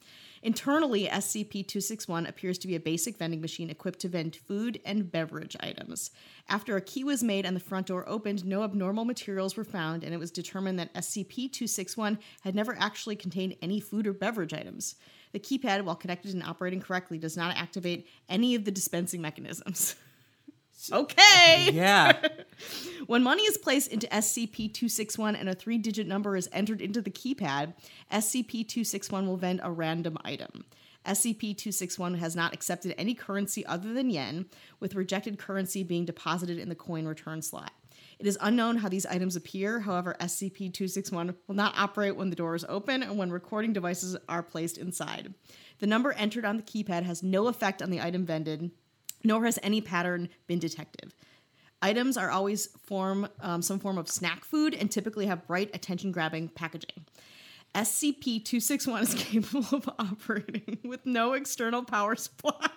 Internally, 0.43 1.07
SCP 1.07 1.67
261 1.67 2.25
appears 2.25 2.57
to 2.59 2.67
be 2.67 2.75
a 2.75 2.81
basic 2.81 3.19
vending 3.19 3.43
machine 3.43 3.69
equipped 3.69 3.99
to 3.99 4.09
vend 4.09 4.37
food 4.37 4.81
and 4.87 5.13
beverage 5.13 5.55
items. 5.61 6.11
After 6.49 6.77
a 6.77 6.81
key 6.81 7.05
was 7.05 7.23
made 7.23 7.45
and 7.45 7.55
the 7.55 7.61
front 7.61 7.89
door 7.89 8.09
opened, 8.09 8.47
no 8.47 8.63
abnormal 8.63 9.05
materials 9.05 9.55
were 9.55 9.65
found, 9.65 10.03
and 10.03 10.15
it 10.15 10.19
was 10.19 10.31
determined 10.31 10.79
that 10.79 10.95
SCP 10.95 11.53
261 11.53 12.19
had 12.41 12.55
never 12.55 12.75
actually 12.79 13.17
contained 13.17 13.55
any 13.61 13.81
food 13.81 14.07
or 14.07 14.15
beverage 14.15 14.55
items. 14.55 14.97
The 15.33 15.41
keypad, 15.41 15.85
while 15.85 15.95
connected 15.95 16.33
and 16.33 16.43
operating 16.43 16.81
correctly, 16.81 17.19
does 17.19 17.37
not 17.37 17.57
activate 17.57 18.09
any 18.29 18.55
of 18.55 18.65
the 18.65 18.71
dispensing 18.71 19.21
mechanisms. 19.21 19.95
okay! 20.93 21.71
yeah. 21.73 22.17
When 23.07 23.25
money 23.25 23.43
is 23.43 23.59
placed 23.59 23.91
into 23.91 24.07
SCP 24.07 24.73
261 24.73 25.35
and 25.35 25.49
a 25.49 25.55
three 25.55 25.79
digit 25.79 26.07
number 26.07 26.37
is 26.37 26.49
entered 26.53 26.81
into 26.81 27.03
the 27.03 27.11
keypad, 27.11 27.75
SCP 28.13 28.69
261 28.69 29.27
will 29.27 29.37
vend 29.37 29.61
a 29.65 29.71
random 29.73 30.17
item. 30.25 30.65
SCP 31.07 31.57
261 31.57 32.15
has 32.15 32.37
not 32.37 32.53
accepted 32.53 32.95
any 32.97 33.15
currency 33.15 33.65
other 33.67 33.93
than 33.95 34.11
yen, 34.11 34.47
with 34.79 34.95
rejected 34.95 35.39
currency 35.39 35.83
being 35.83 36.05
deposited 36.05 36.59
in 36.59 36.69
the 36.69 36.75
coin 36.75 37.07
return 37.07 37.43
slot. 37.43 37.73
It 38.19 38.27
is 38.27 38.39
unknown 38.41 38.77
how 38.77 38.91
these 38.91 39.07
items 39.07 39.35
appear, 39.35 39.81
however, 39.81 40.15
SCP 40.21 40.73
261 40.73 41.35
will 41.47 41.55
not 41.55 41.75
operate 41.79 42.17
when 42.17 42.29
the 42.29 42.37
door 42.37 42.55
is 42.55 42.67
open 42.69 43.03
and 43.03 43.17
when 43.17 43.31
recording 43.31 43.73
devices 43.73 44.15
are 44.29 44.43
placed 44.43 44.77
inside. 44.77 45.33
The 45.79 45.87
number 45.87 46.13
entered 46.13 46.45
on 46.45 46.59
the 46.59 46.63
keypad 46.63 47.05
has 47.05 47.23
no 47.23 47.49
effect 47.49 47.81
on 47.81 47.91
the 47.91 48.03
item 48.03 48.27
vended, 48.27 48.71
nor 49.25 49.45
has 49.45 49.59
any 49.63 49.81
pattern 49.81 50.29
been 50.47 50.59
detected. 50.59 51.13
Items 51.83 52.17
are 52.17 52.31
always 52.31 52.67
form 52.85 53.29
um, 53.41 53.63
some 53.63 53.79
form 53.79 53.97
of 53.97 54.09
snack 54.09 54.45
food 54.45 54.75
and 54.75 54.91
typically 54.91 55.27
have 55.27 55.47
bright, 55.47 55.71
attention-grabbing 55.75 56.49
packaging. 56.49 57.07
SCP-261 57.75 59.03
is 59.03 59.15
capable 59.19 59.77
of 59.77 59.89
operating 59.99 60.79
with 60.85 61.07
no 61.07 61.33
external 61.33 61.83
power 61.83 62.17
supply. 62.17 62.69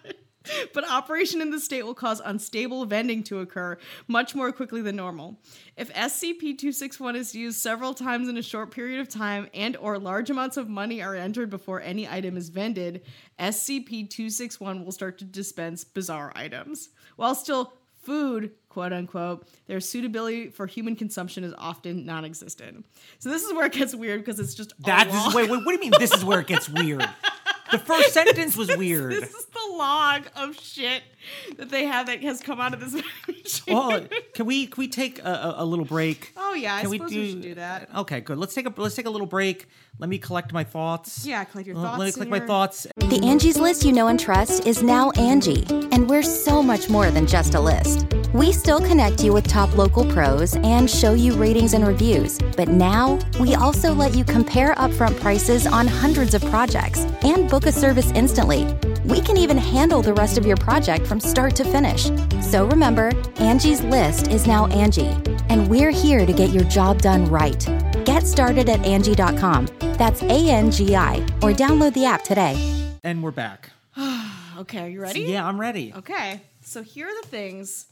But 0.74 0.90
operation 0.90 1.42
in 1.42 1.52
the 1.52 1.60
state 1.60 1.84
will 1.84 1.94
cause 1.94 2.22
unstable 2.24 2.86
vending 2.86 3.24
to 3.24 3.40
occur 3.40 3.78
much 4.08 4.36
more 4.36 4.52
quickly 4.52 4.82
than 4.82 4.96
normal. 4.96 5.40
If 5.78 5.94
SCP-261 5.94 7.16
is 7.16 7.36
used 7.36 7.60
several 7.60 7.94
times 7.94 8.28
in 8.28 8.38
a 8.38 8.42
short 8.42 8.72
period 8.72 9.00
of 9.00 9.10
time 9.10 9.50
and 9.54 9.78
or 9.78 9.98
large 10.00 10.30
amounts 10.30 10.58
of 10.58 10.70
money 10.70 11.02
are 11.02 11.16
entered 11.16 11.50
before 11.50 11.82
any 11.82 12.08
item 12.08 12.38
is 12.38 12.50
vended, 12.50 13.02
SCP-261 13.40 14.84
will 14.84 14.92
start 14.92 15.18
to 15.20 15.26
dispense 15.26 15.84
bizarre 15.84 16.32
items. 16.36 16.90
While 17.16 17.36
still 17.36 17.74
food, 18.04 18.52
quote 18.70 18.94
unquote, 18.94 19.48
their 19.68 19.80
suitability 19.80 20.50
for 20.50 20.68
human 20.68 20.96
consumption 20.96 21.44
is 21.44 21.54
often 21.58 22.06
non-existent. 22.06 22.86
So 23.20 23.30
this 23.30 23.44
is 23.44 23.54
where 23.54 23.66
it 23.66 23.72
gets 23.72 23.96
weird 23.96 24.24
because 24.24 24.40
it's 24.40 24.54
just 24.54 24.74
That 24.84 25.08
is 25.08 25.34
wait, 25.34 25.50
wait. 25.50 25.66
What 25.66 25.68
do 25.68 25.74
you 25.74 25.80
mean? 25.80 25.94
This 26.00 26.14
is 26.14 26.26
where 26.26 26.40
it 26.40 26.48
gets 26.48 26.70
weird. 26.70 27.08
The 27.72 27.80
first 27.80 28.14
sentence 28.14 28.56
was 28.56 28.76
weird. 28.78 29.14
This 29.14 29.34
is 29.34 29.46
the 29.46 29.76
log 29.76 30.24
of 30.36 30.56
shit 30.60 31.04
that 31.58 31.70
they 31.70 31.86
have 31.86 32.08
that 32.08 32.22
has 32.24 32.40
come 32.42 32.60
out 32.60 32.74
of 32.74 32.80
this 32.80 32.94
machine. 33.28 33.76
Well, 33.76 34.06
can 34.34 34.46
we 34.46 34.68
can 34.68 34.82
we 34.82 34.88
take 34.88 35.20
a, 35.20 35.56
a, 35.58 35.64
a 35.64 35.66
little 35.66 35.86
break? 35.86 36.34
oh 36.38 36.54
yeah, 36.54 36.76
I 36.76 36.82
Can 36.82 36.92
suppose 36.92 37.10
we, 37.12 37.30
should 37.32 37.42
do 37.42 37.56
that. 37.56 37.90
Okay, 37.96 38.22
good. 38.22 38.38
Let's 38.38 38.54
take 38.54 38.66
a 38.68 38.74
let's 38.82 38.96
take 38.96 39.06
a 39.06 39.10
little 39.10 39.28
break. 39.28 39.68
let 40.00 40.10
me 40.10 40.18
collect 40.18 40.54
my 40.54 40.64
thoughts. 40.64 41.26
Yeah, 41.26 41.44
collect 41.44 41.68
your 41.68 41.76
Let- 41.78 41.98
Let 42.00 42.06
me 42.06 42.12
collect 42.12 42.32
and 42.32 42.42
my 42.42 42.46
thoughts. 42.46 42.88
The 42.98 43.20
Angie's 43.24 43.58
list 43.58 43.84
you 43.86 43.92
know 43.92 44.08
and 44.08 44.20
trust 44.20 44.66
is 44.66 44.82
now 44.84 45.12
Angi, 45.12 45.70
and 45.94 46.10
we're 46.10 46.24
so 46.24 46.62
much 46.64 46.90
more 46.90 47.10
than 47.12 47.28
just 47.28 47.54
a 47.56 47.60
list. 47.60 48.08
We 48.34 48.52
still 48.52 48.80
connect 48.80 49.24
you 49.24 49.32
with 49.32 49.48
top 49.48 49.76
local 49.78 50.06
pros 50.12 50.56
and 50.56 50.90
show 50.90 51.14
you 51.14 51.34
ratings 51.34 51.74
and 51.74 51.86
reviews, 51.86 52.40
but 52.58 52.68
now 52.68 53.20
we 53.40 53.54
also 53.54 53.94
let 53.94 54.16
you 54.16 54.24
compare 54.24 54.74
upfront 54.76 55.20
prices 55.20 55.68
on 55.68 55.86
hundreds 55.88 56.34
of 56.34 56.44
projects 56.46 57.00
and 57.24 57.48
book 57.50 57.68
a 57.68 57.72
service 57.72 58.12
instantly. 58.16 58.66
We 59.06 59.20
can 59.20 59.36
even 59.36 59.58
handle 59.58 60.02
the 60.02 60.14
rest 60.14 60.38
of 60.38 60.46
your 60.46 60.56
project 60.56 61.06
from 61.06 61.20
start 61.20 61.56
to 61.58 61.66
finish. 61.66 62.10
So 62.42 62.66
remember, 62.66 63.12
Angie's 63.36 63.82
list 63.84 64.30
is 64.30 64.48
now 64.48 64.68
Angi, 64.68 65.12
and 65.50 65.68
we're 65.68 65.92
here 65.92 66.26
to 66.26 66.32
get 66.32 66.52
your 66.52 66.64
job 66.64 67.02
done 67.02 67.26
right. 67.26 67.60
Get 68.06 68.26
started 68.26 68.70
at 68.70 68.80
Angi.com. 68.82 69.68
That's 69.98 70.24
A 70.24 70.50
N 70.50 70.72
G 70.72 70.96
I, 70.96 71.18
or 71.42 71.52
download 71.52 71.94
the 71.94 72.06
app 72.06 72.24
today. 72.24 72.56
And 73.04 73.22
we're 73.24 73.32
back. 73.32 73.72
Okay, 74.56 74.82
are 74.82 74.88
you 74.88 75.02
ready? 75.02 75.22
Yeah, 75.22 75.48
I'm 75.48 75.60
ready. 75.60 75.92
Okay, 75.98 76.40
so 76.62 76.84
here 76.84 77.08
are 77.08 77.22
the 77.24 77.28
things. 77.28 77.88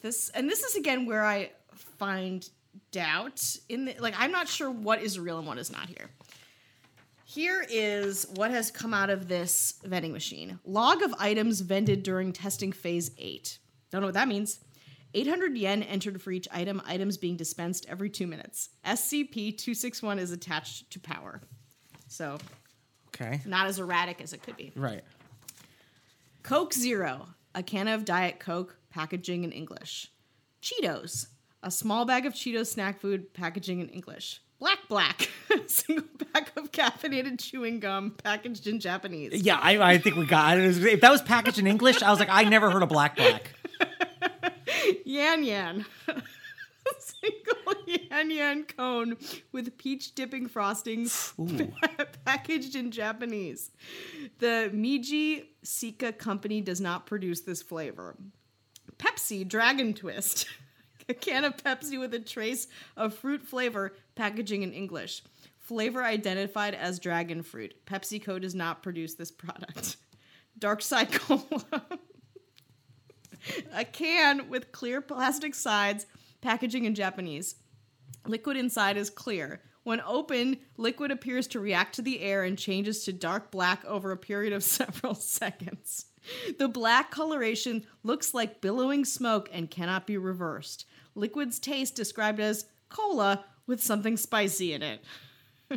This 0.00 0.30
and 0.30 0.48
this 0.48 0.62
is 0.62 0.74
again 0.74 1.04
where 1.04 1.22
I 1.22 1.50
find 1.98 2.48
doubt 2.90 3.56
in 3.68 3.84
the 3.84 3.94
like 4.00 4.14
I'm 4.18 4.32
not 4.32 4.48
sure 4.48 4.70
what 4.70 5.02
is 5.02 5.18
real 5.18 5.36
and 5.38 5.46
what 5.46 5.58
is 5.58 5.70
not 5.70 5.88
here. 5.88 6.08
Here 7.36 7.66
is 7.68 8.26
what 8.34 8.50
has 8.50 8.70
come 8.70 8.94
out 8.94 9.10
of 9.10 9.28
this 9.28 9.74
vending 9.84 10.12
machine. 10.12 10.58
Log 10.64 11.02
of 11.02 11.14
items 11.18 11.60
vended 11.60 12.02
during 12.02 12.32
testing 12.32 12.72
phase 12.72 13.10
8. 13.18 13.58
Don't 13.90 14.00
know 14.00 14.06
what 14.06 14.14
that 14.14 14.26
means. 14.26 14.60
800 15.12 15.54
yen 15.54 15.82
entered 15.82 16.22
for 16.22 16.30
each 16.30 16.48
item, 16.50 16.80
items 16.86 17.18
being 17.18 17.36
dispensed 17.36 17.84
every 17.90 18.08
2 18.08 18.26
minutes. 18.26 18.70
SCP 18.86 19.54
261 19.58 20.18
is 20.18 20.30
attached 20.30 20.90
to 20.92 20.98
power. 20.98 21.42
So, 22.08 22.38
Okay. 23.08 23.42
not 23.44 23.66
as 23.66 23.78
erratic 23.80 24.22
as 24.22 24.32
it 24.32 24.42
could 24.42 24.56
be. 24.56 24.72
Right. 24.74 25.04
Coke 26.42 26.72
Zero, 26.72 27.28
a 27.54 27.62
can 27.62 27.86
of 27.86 28.06
Diet 28.06 28.40
Coke, 28.40 28.78
packaging 28.88 29.44
in 29.44 29.52
English. 29.52 30.10
Cheetos, 30.62 31.26
a 31.62 31.70
small 31.70 32.06
bag 32.06 32.24
of 32.24 32.32
Cheetos 32.32 32.68
snack 32.68 32.98
food, 32.98 33.34
packaging 33.34 33.80
in 33.80 33.90
English. 33.90 34.40
Black 34.58 34.78
Black, 34.88 35.28
single 35.66 36.06
pack 36.32 36.55
of 36.66 36.72
caffeinated 36.72 37.38
chewing 37.38 37.80
gum, 37.80 38.12
packaged 38.22 38.66
in 38.66 38.80
Japanese. 38.80 39.42
Yeah, 39.42 39.58
I, 39.60 39.78
I 39.78 39.98
think 39.98 40.16
we 40.16 40.26
got 40.26 40.58
it. 40.58 40.84
If 40.84 41.00
that 41.00 41.10
was 41.10 41.22
packaged 41.22 41.58
in 41.58 41.66
English, 41.66 42.02
I 42.02 42.10
was 42.10 42.18
like, 42.18 42.28
I 42.30 42.44
never 42.44 42.70
heard 42.70 42.82
of 42.82 42.88
black 42.88 43.16
black. 43.16 43.52
Yan 45.04 45.44
Yan, 45.44 45.84
single 46.98 47.74
Yan 47.86 48.30
Yan 48.30 48.64
cone 48.64 49.16
with 49.52 49.76
peach 49.78 50.14
dipping 50.14 50.48
frosting, 50.48 51.08
packaged 52.24 52.74
in 52.74 52.90
Japanese. 52.90 53.70
The 54.38 54.70
Meiji 54.72 55.50
Seika 55.64 56.16
company 56.16 56.60
does 56.60 56.80
not 56.80 57.06
produce 57.06 57.42
this 57.42 57.62
flavor. 57.62 58.16
Pepsi 58.98 59.46
Dragon 59.46 59.94
Twist. 59.94 60.46
A 61.08 61.14
can 61.14 61.44
of 61.44 61.56
Pepsi 61.56 62.00
with 62.00 62.12
a 62.14 62.18
trace 62.18 62.66
of 62.96 63.14
fruit 63.14 63.46
flavor, 63.46 63.94
packaging 64.16 64.64
in 64.64 64.72
English. 64.72 65.22
Flavor 65.66 66.04
identified 66.04 66.76
as 66.76 67.00
dragon 67.00 67.42
fruit. 67.42 67.74
PepsiCo 67.86 68.40
does 68.40 68.54
not 68.54 68.84
produce 68.84 69.14
this 69.14 69.32
product. 69.32 69.96
Dark 70.60 70.80
Side 70.80 71.10
Cola. 71.10 71.64
a 73.74 73.84
can 73.84 74.48
with 74.48 74.70
clear 74.70 75.00
plastic 75.00 75.56
sides, 75.56 76.06
packaging 76.40 76.84
in 76.84 76.94
Japanese. 76.94 77.56
Liquid 78.28 78.56
inside 78.56 78.96
is 78.96 79.10
clear. 79.10 79.60
When 79.82 80.00
opened, 80.06 80.58
liquid 80.76 81.10
appears 81.10 81.48
to 81.48 81.60
react 81.60 81.96
to 81.96 82.02
the 82.02 82.20
air 82.20 82.44
and 82.44 82.56
changes 82.56 83.04
to 83.04 83.12
dark 83.12 83.50
black 83.50 83.84
over 83.84 84.12
a 84.12 84.16
period 84.16 84.52
of 84.52 84.62
several 84.64 85.16
seconds. 85.16 86.06
The 86.60 86.68
black 86.68 87.10
coloration 87.10 87.84
looks 88.04 88.32
like 88.32 88.60
billowing 88.60 89.04
smoke 89.04 89.48
and 89.52 89.68
cannot 89.68 90.06
be 90.06 90.16
reversed. 90.16 90.86
Liquid's 91.16 91.58
taste 91.58 91.96
described 91.96 92.38
as 92.38 92.66
cola 92.88 93.44
with 93.66 93.82
something 93.82 94.16
spicy 94.16 94.72
in 94.72 94.84
it. 94.84 95.02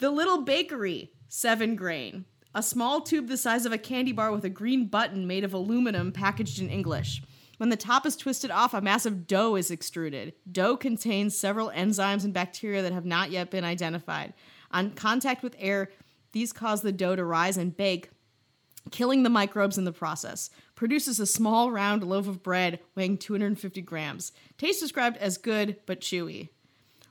The 0.00 0.10
Little 0.10 0.40
Bakery, 0.40 1.12
7 1.28 1.76
grain. 1.76 2.24
A 2.54 2.62
small 2.62 3.02
tube 3.02 3.28
the 3.28 3.36
size 3.36 3.66
of 3.66 3.72
a 3.72 3.76
candy 3.76 4.12
bar 4.12 4.32
with 4.32 4.46
a 4.46 4.48
green 4.48 4.86
button 4.86 5.26
made 5.26 5.44
of 5.44 5.52
aluminum 5.52 6.10
packaged 6.10 6.58
in 6.58 6.70
English. 6.70 7.22
When 7.58 7.68
the 7.68 7.76
top 7.76 8.06
is 8.06 8.16
twisted 8.16 8.50
off, 8.50 8.72
a 8.72 8.80
massive 8.80 9.26
dough 9.26 9.56
is 9.56 9.70
extruded. 9.70 10.32
Dough 10.50 10.78
contains 10.78 11.38
several 11.38 11.68
enzymes 11.72 12.24
and 12.24 12.32
bacteria 12.32 12.80
that 12.80 12.94
have 12.94 13.04
not 13.04 13.30
yet 13.30 13.50
been 13.50 13.62
identified. 13.62 14.32
On 14.70 14.92
contact 14.92 15.42
with 15.42 15.54
air, 15.58 15.90
these 16.32 16.54
cause 16.54 16.80
the 16.80 16.92
dough 16.92 17.14
to 17.14 17.22
rise 17.22 17.58
and 17.58 17.76
bake, 17.76 18.08
killing 18.90 19.22
the 19.22 19.28
microbes 19.28 19.76
in 19.76 19.84
the 19.84 19.92
process. 19.92 20.48
Produces 20.74 21.20
a 21.20 21.26
small 21.26 21.70
round 21.70 22.02
loaf 22.02 22.26
of 22.26 22.42
bread 22.42 22.80
weighing 22.94 23.18
250 23.18 23.82
grams. 23.82 24.32
Taste 24.56 24.80
described 24.80 25.18
as 25.18 25.36
good 25.36 25.76
but 25.84 26.00
chewy. 26.00 26.48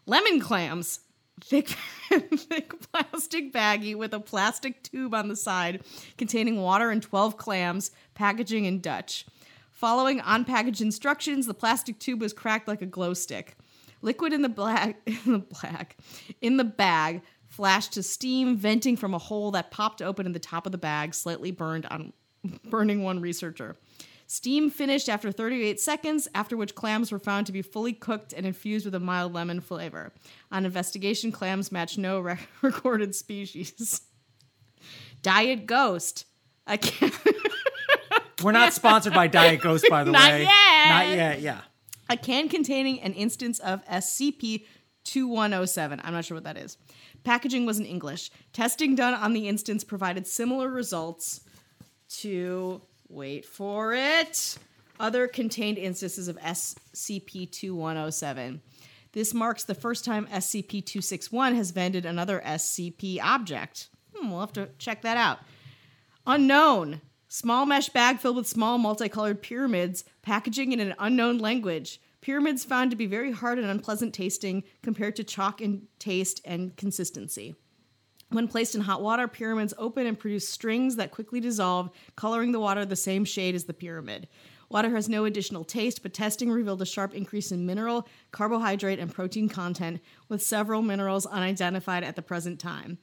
Lemon 0.10 0.39
clams. 0.39 1.02
Thick, 1.39 1.67
thick 2.10 2.74
plastic 2.91 3.54
baggie 3.54 3.95
with 3.95 4.12
a 4.13 4.19
plastic 4.19 4.82
tube 4.82 5.13
on 5.13 5.28
the 5.28 5.36
side 5.36 5.84
containing 6.17 6.60
water 6.62 6.89
and 6.89 7.02
12 7.02 7.38
clams, 7.38 7.91
packaging 8.15 8.65
in 8.65 8.82
Dutch. 8.82 9.26
Following 9.72 10.19
on-package 10.19 10.82
instructions, 10.82 11.45
the 11.45 11.54
plastic 11.54 12.00
tube 12.00 12.22
was 12.22 12.34
cracked 12.34 12.67
like 12.67 12.82
a 12.82 12.88
glow 12.88 13.13
stick. 13.13 13.56
Liquid 14.02 14.34
in 14.34 14.41
the 14.41 14.50
black 14.50 15.00
in 15.06 15.32
the 15.32 15.39
black 15.39 15.95
in 16.41 16.58
the 16.58 16.63
bag 16.63 17.22
flashed 17.48 17.93
to 17.93 18.02
steam 18.02 18.58
venting 18.58 18.98
from 18.98 19.13
a 19.13 19.19
hole 19.19 19.52
that 19.52 19.69
popped 19.69 20.02
open 20.02 20.26
in 20.26 20.34
the 20.34 20.39
top 20.39 20.65
of 20.65 20.72
the 20.72 20.78
bag, 20.80 21.13
slightly 21.13 21.52
burned 21.52 21.86
on 21.86 22.13
burning 22.69 23.04
one 23.04 23.22
researcher. 23.22 23.76
Steam 24.32 24.70
finished 24.70 25.10
after 25.10 25.32
38 25.32 25.80
seconds, 25.80 26.28
after 26.36 26.56
which 26.56 26.76
clams 26.76 27.12
were 27.12 27.18
found 27.18 27.48
to 27.48 27.52
be 27.52 27.63
fully 27.63 27.94
cooked 27.94 28.32
and 28.32 28.46
infused 28.46 28.86
with 28.86 28.94
a 28.94 29.00
mild 29.00 29.34
lemon 29.34 29.60
flavor. 29.60 30.13
On 30.52 30.65
investigation, 30.68 31.32
clams 31.32 31.72
match 31.72 31.98
no 31.98 32.20
re- 32.20 32.38
recorded 32.62 33.15
species. 33.15 34.02
Diet 35.24 35.65
Ghost. 35.65 36.26
I 36.68 36.78
can't. 36.78 37.12
We're 38.44 38.52
not 38.52 38.72
sponsored 38.74 39.15
by 39.15 39.26
Diet 39.26 39.62
Ghost, 39.63 39.88
by 39.89 40.04
the 40.04 40.12
Not 40.12 40.30
way. 40.30 40.44
yet. 40.44 40.88
Not 40.89 41.08
yet. 41.08 41.42
Yeah. 41.42 41.62
a 42.08 42.15
can 42.15 42.50
containing 42.50 43.02
an 43.02 43.13
instance 43.13 43.58
of 43.58 43.84
SCP 43.88 44.65
2107. 45.06 46.02
I'm 46.04 46.13
not 46.13 46.24
sure 46.24 46.36
what 46.36 46.44
that 46.44 46.56
is. 46.56 46.78
Packaging 47.24 47.65
was 47.65 47.80
in 47.80 47.86
English. 47.88 48.30
Testing 48.54 48.94
done 48.94 49.15
on 49.15 49.34
the 49.34 49.48
instance 49.48 49.84
provided 49.84 50.28
similar 50.28 50.70
results 50.70 51.42
to, 52.20 52.82
wait 53.10 53.45
for 53.45 53.93
it, 53.93 54.58
other 55.00 55.28
contained 55.28 55.78
instances 55.78 56.28
of 56.28 56.38
SCP 56.38 57.52
2107. 57.52 58.62
This 59.12 59.34
marks 59.34 59.63
the 59.63 59.74
first 59.74 60.06
time 60.06 60.28
SCP 60.28 60.86
261 60.86 61.56
has 61.56 61.72
vended 61.72 62.06
another 62.06 62.41
SCP 62.45 63.19
object. 63.22 63.89
Hmm, 64.15 64.30
we'll 64.30 64.41
have 64.41 64.54
to 64.54 64.69
check 64.78 65.02
that 65.02 65.17
out. 65.17 65.39
Unknown. 66.28 67.02
Small 67.28 67.65
mesh 67.65 67.89
bag 67.89 68.19
filled 68.19 68.38
with 68.38 68.48
small 68.48 68.78
multicolored 68.78 69.41
pyramids, 69.41 70.04
packaging 70.22 70.72
in 70.72 70.80
an 70.80 70.95
unknown 71.00 71.38
language. 71.38 72.00
Pyramids 72.22 72.65
found 72.65 72.91
to 72.91 72.98
be 72.98 73.06
very 73.06 73.32
hard 73.32 73.58
and 73.58 73.67
unpleasant 73.67 74.13
tasting 74.13 74.63
compared 74.84 75.15
to 75.15 75.24
chalk 75.24 75.62
in 75.62 75.88
taste 76.00 76.41
and 76.43 76.76
consistency. 76.76 77.56
When 78.32 78.48
placed 78.48 78.76
in 78.76 78.82
hot 78.82 79.02
water, 79.02 79.28
pyramids 79.28 79.74
open 79.78 80.06
and 80.06 80.18
produce 80.18 80.48
strings 80.48 80.98
that 80.98 81.12
quickly 81.12 81.39
dissolve, 81.39 81.89
coloring 82.15 82.52
the 82.52 82.60
water 82.60 82.86
the 82.86 82.96
same 82.96 83.26
shade 83.26 83.56
as 83.56 83.63
the 83.63 83.74
pyramid. 83.74 84.28
Water 84.70 84.92
has 84.92 85.10
no 85.10 85.26
additional 85.26 85.63
taste, 85.63 86.04
but 86.04 86.13
testing 86.13 86.52
revealed 86.52 86.82
a 86.84 86.86
sharp 86.86 87.15
increase 87.15 87.52
in 87.52 87.65
mineral, 87.65 88.08
carbohydrate, 88.32 89.00
and 89.00 89.12
protein 89.12 89.50
content, 89.50 90.00
with 90.28 90.44
several 90.44 90.84
minerals 90.84 91.26
unidentified 91.26 92.04
at 92.04 92.15
the 92.15 92.22
present 92.22 92.60
time. 92.60 93.00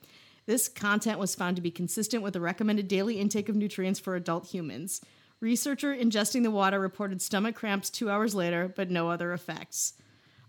This 0.47 0.69
content 0.69 1.19
was 1.19 1.35
found 1.35 1.57
to 1.57 1.63
be 1.63 1.73
consistent 1.73 2.23
with 2.23 2.35
the 2.35 2.41
recommended 2.41 2.87
daily 2.87 3.19
intake 3.19 3.49
of 3.49 3.57
nutrients 3.57 3.99
for 3.99 4.15
adult 4.15 4.47
humans. 4.47 5.01
Researcher 5.41 5.93
ingesting 5.93 6.45
the 6.45 6.53
water 6.53 6.79
reported 6.79 7.21
stomach 7.21 7.57
cramps 7.57 7.91
two 7.91 8.09
hours 8.09 8.33
later, 8.33 8.73
but 8.75 8.89
no 8.89 9.11
other 9.11 9.33
effects. 9.33 9.95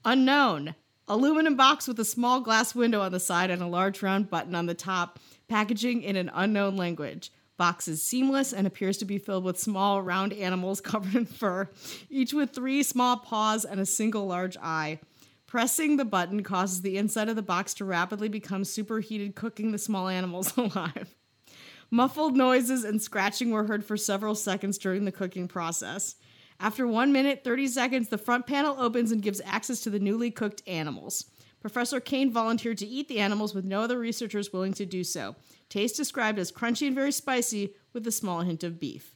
Unknown. 0.05 0.75
Aluminum 1.09 1.55
box 1.55 1.87
with 1.87 1.97
a 2.01 2.05
small 2.05 2.41
glass 2.41 2.75
window 2.75 2.99
on 2.99 3.13
the 3.13 3.19
side 3.19 3.49
and 3.49 3.61
a 3.61 3.67
large 3.67 4.03
round 4.03 4.29
button 4.29 4.53
on 4.53 4.65
the 4.65 4.73
top, 4.73 5.19
packaging 5.47 6.03
in 6.03 6.17
an 6.17 6.29
unknown 6.33 6.75
language. 6.75 7.31
Box 7.55 7.87
is 7.87 8.03
seamless 8.03 8.51
and 8.51 8.67
appears 8.67 8.97
to 8.97 9.05
be 9.05 9.17
filled 9.17 9.45
with 9.45 9.57
small 9.57 10.01
round 10.01 10.33
animals 10.33 10.81
covered 10.81 11.15
in 11.15 11.25
fur, 11.25 11.69
each 12.09 12.33
with 12.33 12.51
three 12.51 12.83
small 12.83 13.15
paws 13.15 13.63
and 13.63 13.79
a 13.79 13.85
single 13.85 14.27
large 14.27 14.57
eye. 14.57 14.99
Pressing 15.47 15.95
the 15.95 16.03
button 16.03 16.43
causes 16.43 16.81
the 16.81 16.97
inside 16.97 17.29
of 17.29 17.37
the 17.37 17.41
box 17.41 17.73
to 17.75 17.85
rapidly 17.85 18.27
become 18.27 18.65
superheated, 18.65 19.33
cooking 19.33 19.71
the 19.71 19.77
small 19.77 20.09
animals 20.09 20.51
alive. 20.57 21.15
Muffled 21.89 22.35
noises 22.35 22.83
and 22.83 23.01
scratching 23.01 23.51
were 23.51 23.63
heard 23.63 23.85
for 23.85 23.95
several 23.95 24.35
seconds 24.35 24.77
during 24.77 25.05
the 25.05 25.11
cooking 25.11 25.47
process. 25.47 26.15
After 26.59 26.87
1 26.87 27.11
minute 27.11 27.43
30 27.43 27.67
seconds, 27.67 28.09
the 28.09 28.17
front 28.17 28.47
panel 28.47 28.75
opens 28.79 29.11
and 29.11 29.21
gives 29.21 29.41
access 29.45 29.79
to 29.81 29.89
the 29.89 29.99
newly 29.99 30.31
cooked 30.31 30.63
animals. 30.65 31.25
Professor 31.59 31.99
Kane 31.99 32.31
volunteered 32.31 32.77
to 32.79 32.87
eat 32.87 33.07
the 33.07 33.19
animals 33.19 33.53
with 33.53 33.65
no 33.65 33.81
other 33.81 33.99
researchers 33.99 34.53
willing 34.53 34.73
to 34.73 34.85
do 34.85 35.03
so. 35.03 35.35
Taste 35.69 35.97
described 35.97 36.39
as 36.39 36.51
crunchy 36.51 36.87
and 36.87 36.95
very 36.95 37.11
spicy 37.11 37.73
with 37.93 38.07
a 38.07 38.11
small 38.11 38.41
hint 38.41 38.63
of 38.63 38.79
beef. 38.79 39.15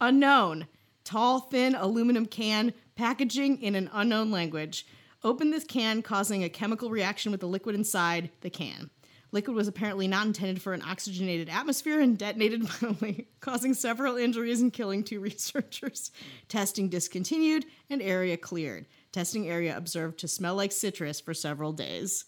Unknown. 0.00 0.66
Tall, 1.04 1.40
thin 1.40 1.74
aluminum 1.74 2.26
can, 2.26 2.72
packaging 2.96 3.62
in 3.62 3.74
an 3.76 3.88
unknown 3.92 4.30
language. 4.30 4.86
Open 5.22 5.50
this 5.50 5.64
can, 5.64 6.02
causing 6.02 6.42
a 6.42 6.48
chemical 6.48 6.90
reaction 6.90 7.30
with 7.30 7.40
the 7.40 7.48
liquid 7.48 7.74
inside 7.74 8.30
the 8.40 8.50
can. 8.50 8.90
Liquid 9.32 9.56
was 9.56 9.68
apparently 9.68 10.06
not 10.08 10.26
intended 10.26 10.62
for 10.62 10.72
an 10.72 10.82
oxygenated 10.82 11.48
atmosphere 11.48 12.00
and 12.00 12.16
detonated 12.16 12.62
violently, 12.64 13.26
causing 13.40 13.74
several 13.74 14.16
injuries 14.16 14.60
and 14.60 14.72
killing 14.72 15.02
two 15.04 15.20
researchers. 15.30 16.10
Testing 16.48 16.88
discontinued 16.88 17.64
and 17.90 18.00
area 18.00 18.36
cleared. 18.36 18.86
Testing 19.12 19.48
area 19.48 19.76
observed 19.76 20.18
to 20.18 20.28
smell 20.28 20.54
like 20.54 20.72
citrus 20.72 21.20
for 21.20 21.34
several 21.34 21.72
days. 21.72 22.24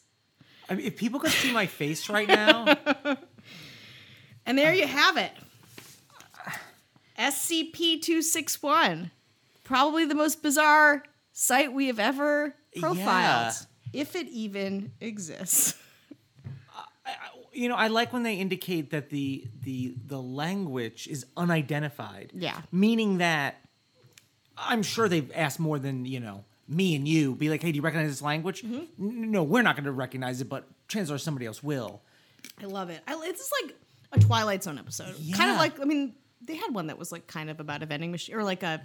I 0.68 0.74
mean, 0.74 0.86
if 0.86 0.96
people 0.96 1.20
could 1.20 1.30
see 1.30 1.52
my 1.52 1.66
face 1.66 2.08
right 2.08 2.28
now, 2.28 2.76
And 4.46 4.56
there 4.56 4.72
you 4.72 4.86
have 4.86 5.18
it. 5.18 5.32
SCP 7.18 8.00
261. 8.00 9.10
Probably 9.64 10.04
the 10.06 10.14
most 10.14 10.42
bizarre 10.42 11.02
site 11.32 11.72
we 11.72 11.88
have 11.88 11.98
ever 11.98 12.54
profiled, 12.78 13.54
Yeah. 13.92 14.00
if 14.00 14.16
it 14.16 14.26
even 14.28 14.92
exists. 15.00 15.74
You 17.52 17.68
know, 17.68 17.76
I 17.76 17.88
like 17.88 18.12
when 18.12 18.22
they 18.22 18.34
indicate 18.34 18.90
that 18.90 19.10
the 19.10 19.44
the 19.62 19.94
the 20.06 20.20
language 20.20 21.08
is 21.08 21.26
unidentified. 21.36 22.32
Yeah. 22.34 22.60
meaning 22.70 23.18
that 23.18 23.56
I'm 24.56 24.82
sure 24.82 25.08
they've 25.08 25.30
asked 25.34 25.60
more 25.60 25.78
than 25.78 26.04
you 26.04 26.20
know 26.20 26.44
me 26.68 26.94
and 26.94 27.08
you. 27.08 27.34
Be 27.34 27.48
like, 27.48 27.62
hey, 27.62 27.72
do 27.72 27.76
you 27.76 27.82
recognize 27.82 28.10
this 28.10 28.22
language? 28.22 28.62
Mm-hmm. 28.62 29.30
No, 29.30 29.42
we're 29.42 29.62
not 29.62 29.76
going 29.76 29.84
to 29.84 29.92
recognize 29.92 30.40
it, 30.40 30.48
but 30.48 30.68
chances 30.86 31.10
are 31.10 31.18
somebody 31.18 31.46
else 31.46 31.62
will. 31.62 32.02
I 32.60 32.66
love 32.66 32.90
it. 32.90 33.00
I, 33.06 33.20
it's 33.24 33.40
just 33.40 33.52
like 33.62 33.76
a 34.12 34.20
Twilight 34.20 34.62
Zone 34.62 34.78
episode. 34.78 35.14
Kind 35.34 35.50
of 35.50 35.56
like, 35.56 35.80
I 35.80 35.84
mean, 35.84 36.14
they 36.42 36.56
had 36.56 36.74
one 36.74 36.88
that 36.88 36.98
was 36.98 37.10
like 37.10 37.26
kind 37.26 37.50
of 37.50 37.60
about 37.60 37.82
a 37.82 37.86
vending 37.86 38.10
machine 38.10 38.34
or 38.34 38.44
like 38.44 38.62
a, 38.62 38.82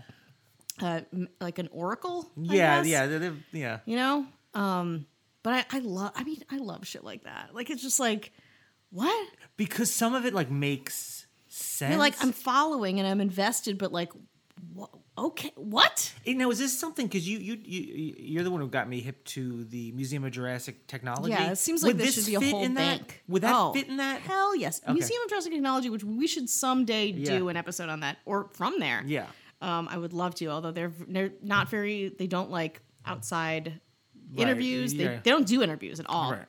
uh, 0.82 1.02
like 1.40 1.60
an 1.60 1.70
oracle. 1.72 2.32
I 2.38 2.54
yeah, 2.54 2.84
guess. 2.84 2.88
yeah, 2.88 3.32
yeah. 3.52 3.80
You 3.86 3.96
know? 3.98 4.26
Um, 4.54 5.06
but 5.44 5.54
I, 5.72 5.78
I 5.78 5.80
love, 5.80 6.12
I 6.16 6.24
mean, 6.24 6.42
I 6.50 6.58
love 6.58 6.88
shit 6.88 7.04
like 7.04 7.24
that. 7.24 7.50
Like, 7.54 7.70
it's 7.70 7.82
just 7.84 8.00
like, 8.00 8.32
what? 8.90 9.28
Because 9.58 9.94
some 9.94 10.16
of 10.16 10.26
it 10.26 10.34
like 10.34 10.50
makes 10.50 11.28
sense. 11.48 11.92
You're 11.92 12.00
like, 12.00 12.16
I'm 12.24 12.32
following 12.32 13.00
and 13.00 13.08
I'm 13.08 13.22
invested, 13.22 13.78
but 13.78 13.92
like, 13.92 14.12
wha- 14.74 14.88
okay, 15.18 15.52
what? 15.56 16.14
Hey, 16.24 16.34
now 16.34 16.50
is 16.52 16.60
this 16.60 16.78
something? 16.78 17.08
Because 17.08 17.28
you 17.28 17.38
you 17.40 17.58
you 17.64 18.16
you're 18.18 18.44
the 18.44 18.52
one 18.52 18.62
who 18.62 18.68
got 18.68 18.88
me 18.88 19.02
hip 19.02 19.24
to 19.26 19.64
the 19.66 19.92
Museum 19.94 20.24
of 20.24 20.32
Jurassic 20.32 20.88
Technology. 20.88 21.32
Yeah, 21.32 21.52
it 21.52 21.58
seems 21.58 21.84
like 21.84 21.94
Would 21.94 22.02
this 22.06 22.16
should 22.16 22.26
be 22.26 22.36
a 22.36 22.40
fit 22.40 22.52
whole 22.52 22.64
in 22.64 22.74
that? 22.76 23.00
bank. 23.00 23.24
Would 23.28 23.42
that 23.44 23.54
Oh, 23.56 23.74
fit 23.74 23.88
in 23.90 23.98
that? 23.98 24.22
Hell 24.22 24.56
yes. 24.56 24.80
Okay. 24.84 24.94
Museum 24.94 25.22
of 25.24 25.30
Jurassic 25.30 25.52
Technology, 25.54 25.90
which 25.90 26.04
we 26.04 26.28
should 26.28 26.50
someday 26.50 27.12
do 27.12 27.50
an 27.50 27.58
episode 27.58 27.90
on 27.90 28.00
that 28.02 28.18
or 28.26 28.50
from 28.54 28.80
there. 28.80 29.04
Yeah. 29.06 29.26
Um, 29.62 29.88
I 29.90 29.98
would 29.98 30.14
love 30.14 30.36
to, 30.36 30.48
although 30.48 30.72
they're 30.72 30.92
they're 31.08 31.32
not 31.42 31.70
very 31.70 32.10
they 32.18 32.28
don't 32.28 32.52
like 32.52 32.82
outside 33.06 33.80
interviews. 34.38 34.94
They 34.94 35.04
yeah. 35.04 35.20
they 35.24 35.32
don't 35.32 35.48
do 35.48 35.62
interviews 35.62 36.00
at 36.00 36.08
all. 36.10 36.32
Right. 36.32 36.46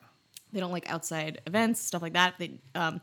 They 0.52 0.60
don't 0.60 0.72
like 0.72 0.88
outside 0.88 1.40
events, 1.46 1.80
stuff 1.80 2.02
like 2.02 2.14
that. 2.14 2.34
They 2.38 2.60
um 2.74 3.00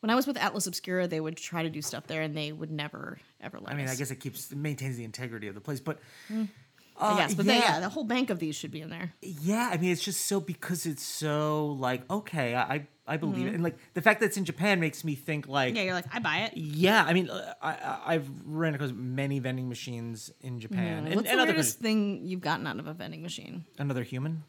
when 0.00 0.10
I 0.10 0.14
was 0.14 0.26
with 0.26 0.36
Atlas 0.36 0.66
Obscura, 0.66 1.08
they 1.08 1.20
would 1.20 1.36
try 1.36 1.62
to 1.62 1.70
do 1.70 1.80
stuff 1.80 2.06
there 2.06 2.20
and 2.20 2.36
they 2.36 2.52
would 2.52 2.70
never 2.70 3.18
ever 3.40 3.58
let 3.60 3.72
I 3.72 3.76
mean, 3.76 3.86
us. 3.86 3.92
I 3.92 3.96
guess 3.96 4.10
it 4.10 4.20
keeps 4.20 4.52
it 4.52 4.58
maintains 4.58 4.96
the 4.96 5.04
integrity 5.04 5.48
of 5.48 5.54
the 5.54 5.60
place, 5.60 5.80
but 5.80 5.98
I 7.00 7.16
guess, 7.16 7.34
but 7.34 7.44
yeah. 7.46 7.52
They, 7.52 7.58
yeah, 7.58 7.80
the 7.80 7.88
whole 7.88 8.04
bank 8.04 8.30
of 8.30 8.38
these 8.38 8.54
should 8.56 8.70
be 8.70 8.80
in 8.80 8.88
there. 8.90 9.12
yeah, 9.20 9.70
I 9.72 9.76
mean, 9.78 9.90
it's 9.90 10.02
just 10.02 10.26
so 10.26 10.40
because 10.40 10.86
it's 10.86 11.02
so 11.02 11.76
like 11.80 12.08
okay, 12.10 12.54
I 12.54 12.86
I, 13.06 13.16
believe 13.18 13.46
it, 13.48 13.54
and 13.54 13.62
like 13.62 13.76
the 13.92 14.00
fact 14.00 14.20
that 14.20 14.26
it's 14.26 14.36
in 14.38 14.44
Japan 14.46 14.80
makes 14.80 15.04
me 15.04 15.14
think 15.14 15.46
like 15.46 15.68
Mm-hmm. 15.70 15.76
Yeah, 15.76 15.82
you're 15.82 15.94
like, 15.94 16.06
I 16.14 16.20
buy 16.20 16.38
it. 16.46 16.56
yeah, 16.56 17.04
I 17.06 17.12
mean, 17.12 17.28
uh, 17.28 17.52
I, 17.60 17.70
I 17.72 17.98
I've 18.14 18.30
ran 18.46 18.74
across 18.74 18.92
many 18.94 19.40
vending 19.40 19.68
machines 19.68 20.30
in 20.40 20.58
Japan 20.60 21.04
and, 21.06 21.14
What's 21.16 21.28
and 21.28 21.40
the 21.40 21.44
weirdest 21.44 21.80
thing 21.80 22.20
you've 22.24 22.40
gotten 22.40 22.66
out 22.66 22.78
of 22.78 22.86
a 22.86 22.94
vending 22.94 23.22
machine? 23.22 23.64
another 23.78 24.02
human. 24.04 24.44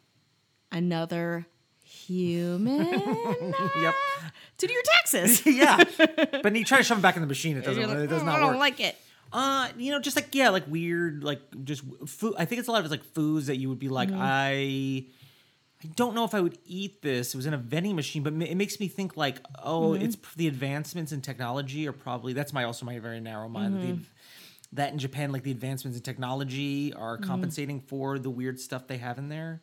Another 0.71 1.45
human 1.83 2.85
Yep. 3.81 3.93
to 4.57 4.67
do 4.67 4.73
your 4.73 4.83
taxes. 4.83 5.45
yeah, 5.47 5.83
but 6.43 6.55
you 6.55 6.65
try 6.65 6.77
to 6.79 6.83
shove 6.83 6.97
them 6.97 7.01
back 7.01 7.15
in 7.15 7.21
the 7.21 7.27
machine, 7.27 7.57
it 7.57 7.63
doesn't. 7.65 7.87
Like, 7.87 7.97
it 7.97 8.07
does 8.07 8.21
"Mm, 8.21 8.25
not 8.25 8.35
I 8.35 8.39
don't 8.39 8.49
work. 8.51 8.59
like 8.59 8.79
it. 8.79 8.95
Uh, 9.35 9.67
you 9.77 9.91
know, 9.91 9.99
just 9.99 10.15
like 10.15 10.33
yeah, 10.33 10.49
like 10.49 10.63
weird, 10.67 11.23
like 11.23 11.41
just 11.63 11.83
food. 12.07 12.35
I 12.37 12.45
think 12.45 12.59
it's 12.59 12.67
a 12.67 12.71
lot 12.71 12.79
of 12.79 12.85
it's 12.85 12.91
like 12.91 13.03
foods 13.13 13.47
that 13.47 13.57
you 13.57 13.67
would 13.69 13.79
be 13.79 13.89
like, 13.89 14.09
Mm-hmm. 14.09 14.21
I, 14.21 15.05
I 15.83 15.87
don't 15.95 16.15
know 16.15 16.23
if 16.23 16.33
I 16.33 16.39
would 16.41 16.57
eat 16.65 17.01
this. 17.01 17.33
It 17.33 17.37
was 17.37 17.45
in 17.45 17.53
a 17.53 17.57
vending 17.57 17.95
machine, 17.95 18.23
but 18.23 18.33
it 18.33 18.55
makes 18.55 18.79
me 18.79 18.87
think 18.87 19.17
like, 19.17 19.37
oh, 19.63 19.89
Mm-hmm. 19.91 20.05
it's 20.05 20.17
the 20.37 20.47
advancements 20.47 21.11
in 21.11 21.21
technology 21.21 21.87
are 21.87 21.91
probably 21.91 22.33
that's 22.33 22.53
my 22.53 22.63
also 22.63 22.85
my 22.85 22.97
very 22.99 23.19
narrow 23.19 23.49
mind. 23.49 23.75
Mm-hmm. 23.75 23.91
The, 23.91 23.99
that 24.73 24.91
in 24.93 24.99
Japan, 24.99 25.31
like 25.31 25.43
the 25.43 25.51
advancements 25.51 25.97
in 25.97 26.03
technology 26.03 26.93
are 26.93 27.17
Mm-hmm. 27.17 27.29
compensating 27.29 27.79
for 27.81 28.17
the 28.19 28.29
weird 28.29 28.59
stuff 28.59 28.87
they 28.87 28.97
have 28.97 29.17
in 29.17 29.29
there. 29.29 29.61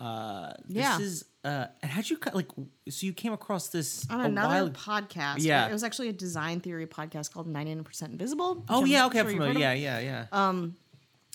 Uh, 0.00 0.52
this 0.66 0.76
Yeah. 0.76 0.98
is 1.00 1.24
uh, 1.44 1.66
and 1.82 1.90
how'd 1.92 2.08
you 2.08 2.18
like? 2.32 2.48
So 2.88 3.06
you 3.06 3.12
came 3.12 3.32
across 3.34 3.68
this 3.68 4.06
On 4.10 4.20
another 4.20 4.64
while- 4.64 4.70
podcast. 4.70 5.36
Yeah. 5.40 5.68
It 5.68 5.72
was 5.72 5.84
actually 5.84 6.08
a 6.08 6.12
design 6.12 6.60
theory 6.60 6.86
podcast 6.86 7.32
called 7.32 7.46
99% 7.46 8.02
Invisible. 8.12 8.64
Oh 8.68 8.80
I'm 8.80 8.86
yeah, 8.86 9.06
okay, 9.06 9.20
I'm 9.20 9.26
familiar. 9.26 9.52
heard 9.52 9.78
Yeah, 9.78 9.98
yeah, 9.98 10.26
Um, 10.32 10.76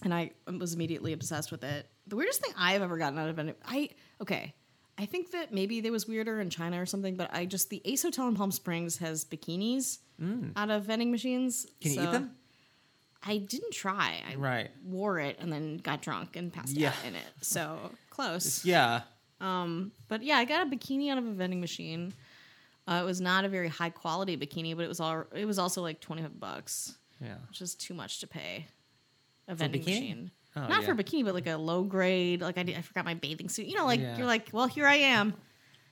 And 0.01 0.13
I 0.13 0.31
was 0.47 0.73
immediately 0.73 1.13
obsessed 1.13 1.51
with 1.51 1.63
it. 1.63 1.87
The 2.07 2.15
weirdest 2.15 2.41
thing 2.41 2.53
I've 2.57 2.81
ever 2.81 2.97
gotten 2.97 3.19
out 3.19 3.29
of 3.29 3.37
it, 3.37 3.59
I, 3.65 3.89
okay. 4.21 4.53
I 4.97 5.05
think 5.05 5.31
that 5.31 5.53
maybe 5.53 5.79
there 5.81 5.91
was 5.91 6.07
weirder 6.07 6.41
in 6.41 6.49
China 6.49 6.81
or 6.81 6.85
something, 6.85 7.15
but 7.15 7.29
I 7.33 7.45
just, 7.45 7.69
the 7.69 7.81
Ace 7.85 8.01
Hotel 8.03 8.27
in 8.27 8.35
Palm 8.35 8.51
Springs 8.51 8.97
has 8.97 9.23
bikinis 9.25 9.99
out 10.55 10.69
of 10.71 10.83
vending 10.85 11.11
machines. 11.11 11.65
Mm. 11.65 11.81
Can 11.81 11.91
you 11.93 12.01
eat 12.01 12.05
so 12.05 12.11
them? 12.11 12.31
I 13.23 13.37
didn't 13.37 13.73
try. 13.73 14.21
I 14.29 14.35
Right. 14.35 14.71
wore 14.83 15.19
it 15.19 15.37
and 15.39 15.51
then 15.53 15.77
got 15.77 16.01
drunk 16.01 16.35
and 16.35 16.51
passed 16.51 16.73
Yeah. 16.73 16.89
out 16.89 16.95
in 17.07 17.15
it. 17.15 17.23
So 17.41 17.91
close. 18.19 18.65
yeah. 18.65 19.01
But 19.39 20.23
yeah, 20.23 20.37
I 20.37 20.45
got 20.45 20.67
a 20.67 20.69
bikini 20.69 21.09
out 21.11 21.17
of 21.17 21.25
a 21.25 21.31
vending 21.31 21.61
machine. 21.61 22.13
Uh, 22.87 22.99
it 23.03 23.05
was 23.05 23.21
not 23.21 23.45
a 23.45 23.49
very 23.49 23.67
high 23.69 23.89
quality 23.91 24.35
bikini, 24.35 24.75
but 24.75 24.83
it 24.83 24.87
was 24.89 24.99
all. 24.99 25.23
It 25.35 25.45
was 25.45 25.59
also 25.59 25.81
like 25.81 25.99
twenty 26.01 26.21
five 26.23 26.39
bucks, 26.39 26.97
Yeah. 27.21 27.35
which 27.47 27.61
is 27.61 27.75
too 27.75 27.93
much 27.93 28.19
to 28.21 28.27
pay. 28.27 28.67
A 29.47 29.55
vending 29.55 29.83
machine, 29.83 30.31
Oh, 30.55 30.67
not 30.67 30.83
for 30.83 30.91
yeah. 30.93 30.97
bikini, 31.01 31.25
but 31.25 31.33
like 31.33 31.47
a 31.47 31.55
low 31.55 31.83
grade. 31.83 32.41
Like 32.41 32.57
I, 32.57 32.63
did, 32.63 32.77
I 32.77 32.81
forgot 32.81 33.05
my 33.05 33.13
bathing 33.15 33.49
suit. 33.49 33.65
You 33.67 33.75
know, 33.77 33.85
like 33.85 33.99
Yeah. 33.99 34.17
you're 34.17 34.27
like, 34.27 34.49
well, 34.51 34.67
here 34.67 34.85
I 34.87 34.95
am. 34.95 35.33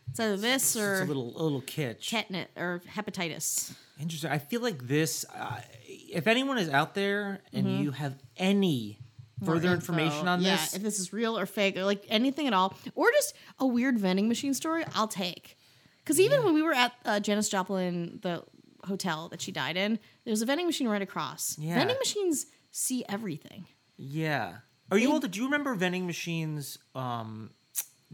It's 0.10 0.20
either 0.20 0.38
this 0.38 0.76
It's 0.76 0.76
a 0.76 1.02
or 1.02 1.06
little 1.06 1.34
a 1.40 1.44
little 1.44 1.62
kitsch. 1.62 2.10
tetanus 2.10 2.48
or 2.56 2.82
hepatitis. 2.96 3.74
Interesting. 4.00 4.32
I 4.32 4.38
feel 4.40 4.62
like 4.62 4.88
this. 4.88 5.26
Uh, 5.36 5.60
if 5.88 6.28
anyone 6.28 6.58
is 6.58 6.70
out 6.70 6.94
there 6.96 7.42
and 7.54 7.80
you 7.82 7.92
have 7.92 8.16
any 8.38 9.00
further 9.44 9.74
information 9.74 10.20
info. 10.20 10.30
on 10.30 10.42
yeah, 10.42 10.56
this, 10.56 10.74
if 10.76 10.82
this 10.82 11.00
is 11.00 11.14
real 11.14 11.38
or 11.38 11.46
fake 11.46 11.78
or 11.78 11.86
like 11.86 12.04
anything 12.10 12.48
at 12.48 12.54
all, 12.54 12.76
or 12.96 13.12
just 13.12 13.34
a 13.60 13.66
weird 13.68 13.98
vending 14.00 14.28
machine 14.28 14.54
story, 14.54 14.84
I'll 14.96 15.08
take. 15.08 15.58
Because 16.04 16.20
even 16.20 16.44
when 16.44 16.54
we 16.54 16.62
were 16.62 16.74
at 16.74 16.94
uh, 17.06 17.20
Janis 17.20 17.50
Joplin, 17.50 18.20
the 18.22 18.44
hotel 18.86 19.28
that 19.30 19.42
she 19.42 19.52
died 19.52 19.76
in, 19.76 20.00
there 20.24 20.32
was 20.32 20.42
a 20.42 20.46
vending 20.46 20.66
machine 20.66 20.88
right 20.88 21.02
across. 21.02 21.58
Yeah. 21.60 21.76
Vending 21.76 21.98
machines 21.98 22.46
see 22.72 23.04
everything. 23.10 23.66
yeah. 23.98 24.58
Are 24.90 24.98
you 24.98 25.12
old? 25.12 25.30
Do 25.30 25.38
you 25.38 25.46
remember 25.46 25.76
vending 25.76 26.08
machines? 26.08 26.78
Um, 26.96 27.50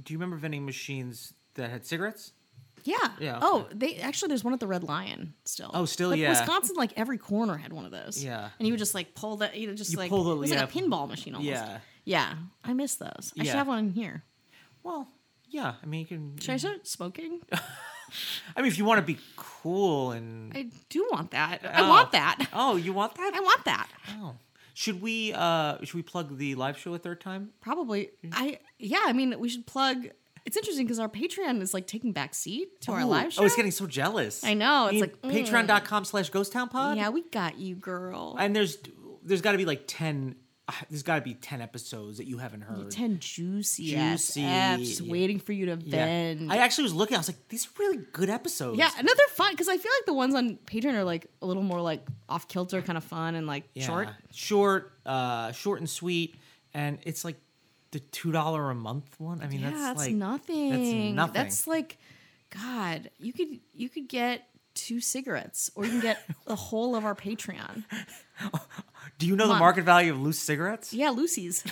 do 0.02 0.12
you 0.12 0.18
remember 0.18 0.38
vending 0.38 0.66
machines 0.66 1.32
that 1.54 1.70
had 1.70 1.86
cigarettes? 1.86 2.32
Yeah. 2.84 2.96
Yeah, 3.20 3.40
Oh, 3.42 3.68
they 3.74 3.98
actually 3.98 4.28
there's 4.30 4.44
one 4.44 4.54
at 4.54 4.60
the 4.60 4.68
Red 4.68 4.84
Lion 4.84 5.34
still. 5.46 5.72
Oh, 5.74 5.86
still, 5.86 6.10
Like, 6.10 6.20
yeah. 6.20 6.30
Wisconsin, 6.30 6.76
like 6.76 6.92
every 6.98 7.18
corner 7.18 7.56
had 7.58 7.72
one 7.74 7.86
of 7.86 7.92
those. 7.92 8.24
Yeah. 8.24 8.50
And 8.60 8.68
you 8.68 8.74
would 8.74 8.80
just 8.80 8.94
like 8.94 9.16
pull 9.16 9.38
that, 9.38 9.56
you 9.58 9.68
know, 9.68 9.74
just 9.74 9.92
You 9.92 9.98
like 9.98 10.10
pull 10.10 10.24
the- 10.26 10.32
it 10.32 10.40
was 10.40 10.52
like 10.52 10.62
a 10.62 10.68
pinball 10.68 11.08
machine 11.08 11.34
almost. 11.36 11.50
Yeah. 11.50 11.78
Yeah. 12.06 12.34
I 12.64 12.74
miss 12.74 12.96
those. 12.96 13.34
I 13.40 13.44
should 13.44 13.56
have 13.56 13.68
one 13.68 13.80
in 13.80 13.90
here. 13.92 14.24
Well, 14.84 15.08
yeah. 15.48 15.76
I 15.82 15.86
mean, 15.86 16.02
you 16.02 16.06
can. 16.06 16.38
Should 16.40 16.52
I 16.54 16.58
start 16.58 16.88
smoking? 16.88 17.40
I 18.56 18.62
mean, 18.62 18.68
if 18.68 18.78
you 18.78 18.86
want 18.86 19.00
to 19.00 19.06
be 19.06 19.18
cool 19.36 20.12
and. 20.12 20.52
I 20.56 20.68
do 20.90 21.08
want 21.12 21.32
that. 21.32 21.62
I 21.64 21.82
Oh. 21.82 21.90
want 21.90 22.12
that. 22.12 22.48
Oh, 22.54 22.76
you 22.76 22.94
want 22.94 23.16
that? 23.16 23.32
I 23.34 23.40
want 23.40 23.66
that. 23.66 23.88
Oh. 24.20 24.36
Should 24.76 25.02
we? 25.02 25.34
uh 25.34 25.78
Should 25.84 25.94
we 25.96 26.02
plug 26.02 26.38
the 26.38 26.56
live 26.56 26.78
show 26.78 26.94
a 26.94 26.98
third 27.00 27.22
time? 27.22 27.52
Probably. 27.62 28.10
I 28.32 28.60
yeah. 28.80 29.04
I 29.06 29.14
mean, 29.14 29.40
we 29.40 29.48
should 29.50 29.66
plug. 29.66 30.08
It's 30.46 30.58
interesting 30.58 30.86
because 30.86 31.00
our 31.00 31.10
Patreon 31.10 31.62
is 31.62 31.74
like 31.74 31.88
taking 31.88 32.12
back 32.12 32.34
seat 32.36 32.82
to 32.82 32.92
our 32.92 33.02
Ooh, 33.02 33.06
live 33.06 33.32
show. 33.34 33.44
Oh, 33.44 33.46
it's 33.46 33.56
getting 33.56 33.72
so 33.72 33.88
jealous. 33.88 34.44
I 34.44 34.54
know, 34.54 34.88
it's 34.92 35.00
like, 35.02 35.24
mean 35.24 35.46
patreon.com 35.46 36.06
slash 36.06 36.30
ghost 36.30 36.52
town 36.52 36.70
pod. 36.70 36.98
yeah, 36.98 37.10
we 37.10 37.22
got 37.30 37.58
you, 37.58 37.76
girl. 37.76 38.36
and 38.40 38.56
there's 38.56 38.78
there's 39.24 39.42
got 39.42 39.54
to 39.54 39.58
be 39.58 39.66
like 39.66 39.84
10 39.88 40.36
uh, 40.68 40.72
there's 40.90 41.04
got 41.04 41.16
to 41.16 41.22
be 41.22 41.34
10 41.34 41.62
episodes 41.62 42.18
that 42.18 42.26
you 42.26 42.38
haven't 42.38 42.62
heard 42.62 42.90
Ten 42.92 43.20
juicy, 43.20 43.92
Juicy. 43.92 44.42
juicy, 44.42 44.78
just 44.86 45.02
waiting 45.02 45.40
for 45.40 45.52
you 45.54 45.66
to 45.68 45.78
yeah 45.86 46.34
i 46.50 46.58
actually 46.58 46.84
was 46.84 46.94
looking 46.94 47.16
i 47.16 47.20
was 47.20 47.28
like 47.30 47.48
these 47.50 47.66
are 47.66 47.70
really 47.80 48.00
good 48.14 48.30
episodes 48.30 48.78
yeah, 48.78 48.90
and 48.98 49.06
they're 49.08 49.28
fun 49.30 49.52
because 49.52 49.68
I 49.70 49.78
feel 49.78 49.92
like 50.00 50.06
the 50.06 50.14
ones 50.14 50.36
on 50.36 50.58
Patreon 50.66 50.94
are 50.94 51.04
like 51.06 51.28
a 51.42 51.46
little 51.46 51.64
more 51.64 51.82
like 51.82 52.06
off 52.30 52.48
kilter, 52.48 52.82
kind 52.82 52.98
of 52.98 53.04
fun 53.04 53.36
and 53.36 53.46
like 53.48 53.64
Yeah. 53.74 53.86
short. 53.88 54.10
short 54.34 54.92
uh 55.06 55.52
short 55.54 55.80
and 55.80 55.90
sweet 55.90 56.36
and 56.74 56.98
it's 57.04 57.24
like 57.26 57.38
the 57.94 58.00
two 58.00 58.32
dollar 58.32 58.70
a 58.70 58.76
month 58.76 59.16
one. 59.20 59.42
I 59.42 59.48
mean, 59.48 59.62
yeah, 59.62 59.70
that's, 59.70 59.82
that's 59.82 60.00
like 60.00 60.16
nothing. 60.16 60.70
That's 60.72 61.16
nothing. 61.16 61.34
That's 61.34 61.68
like, 61.68 61.98
God, 62.50 63.10
you 63.20 63.32
could 63.32 63.60
you 63.74 63.88
could 63.88 64.10
get 64.10 64.48
two 64.74 65.00
cigarettes, 65.00 65.72
or 65.76 65.86
you 65.86 65.92
can 65.92 66.00
get 66.02 66.20
the 66.46 66.56
whole 66.56 66.96
of 66.96 67.06
our 67.06 67.16
Patreon. 67.16 67.86
Do 69.20 69.28
you 69.28 69.36
know 69.36 69.48
the 69.48 69.54
on. 69.54 69.60
market 69.60 69.86
value 69.86 70.12
of 70.12 70.20
loose 70.20 70.40
cigarettes? 70.40 70.94
Yeah, 70.94 71.10
loosies. 71.10 71.64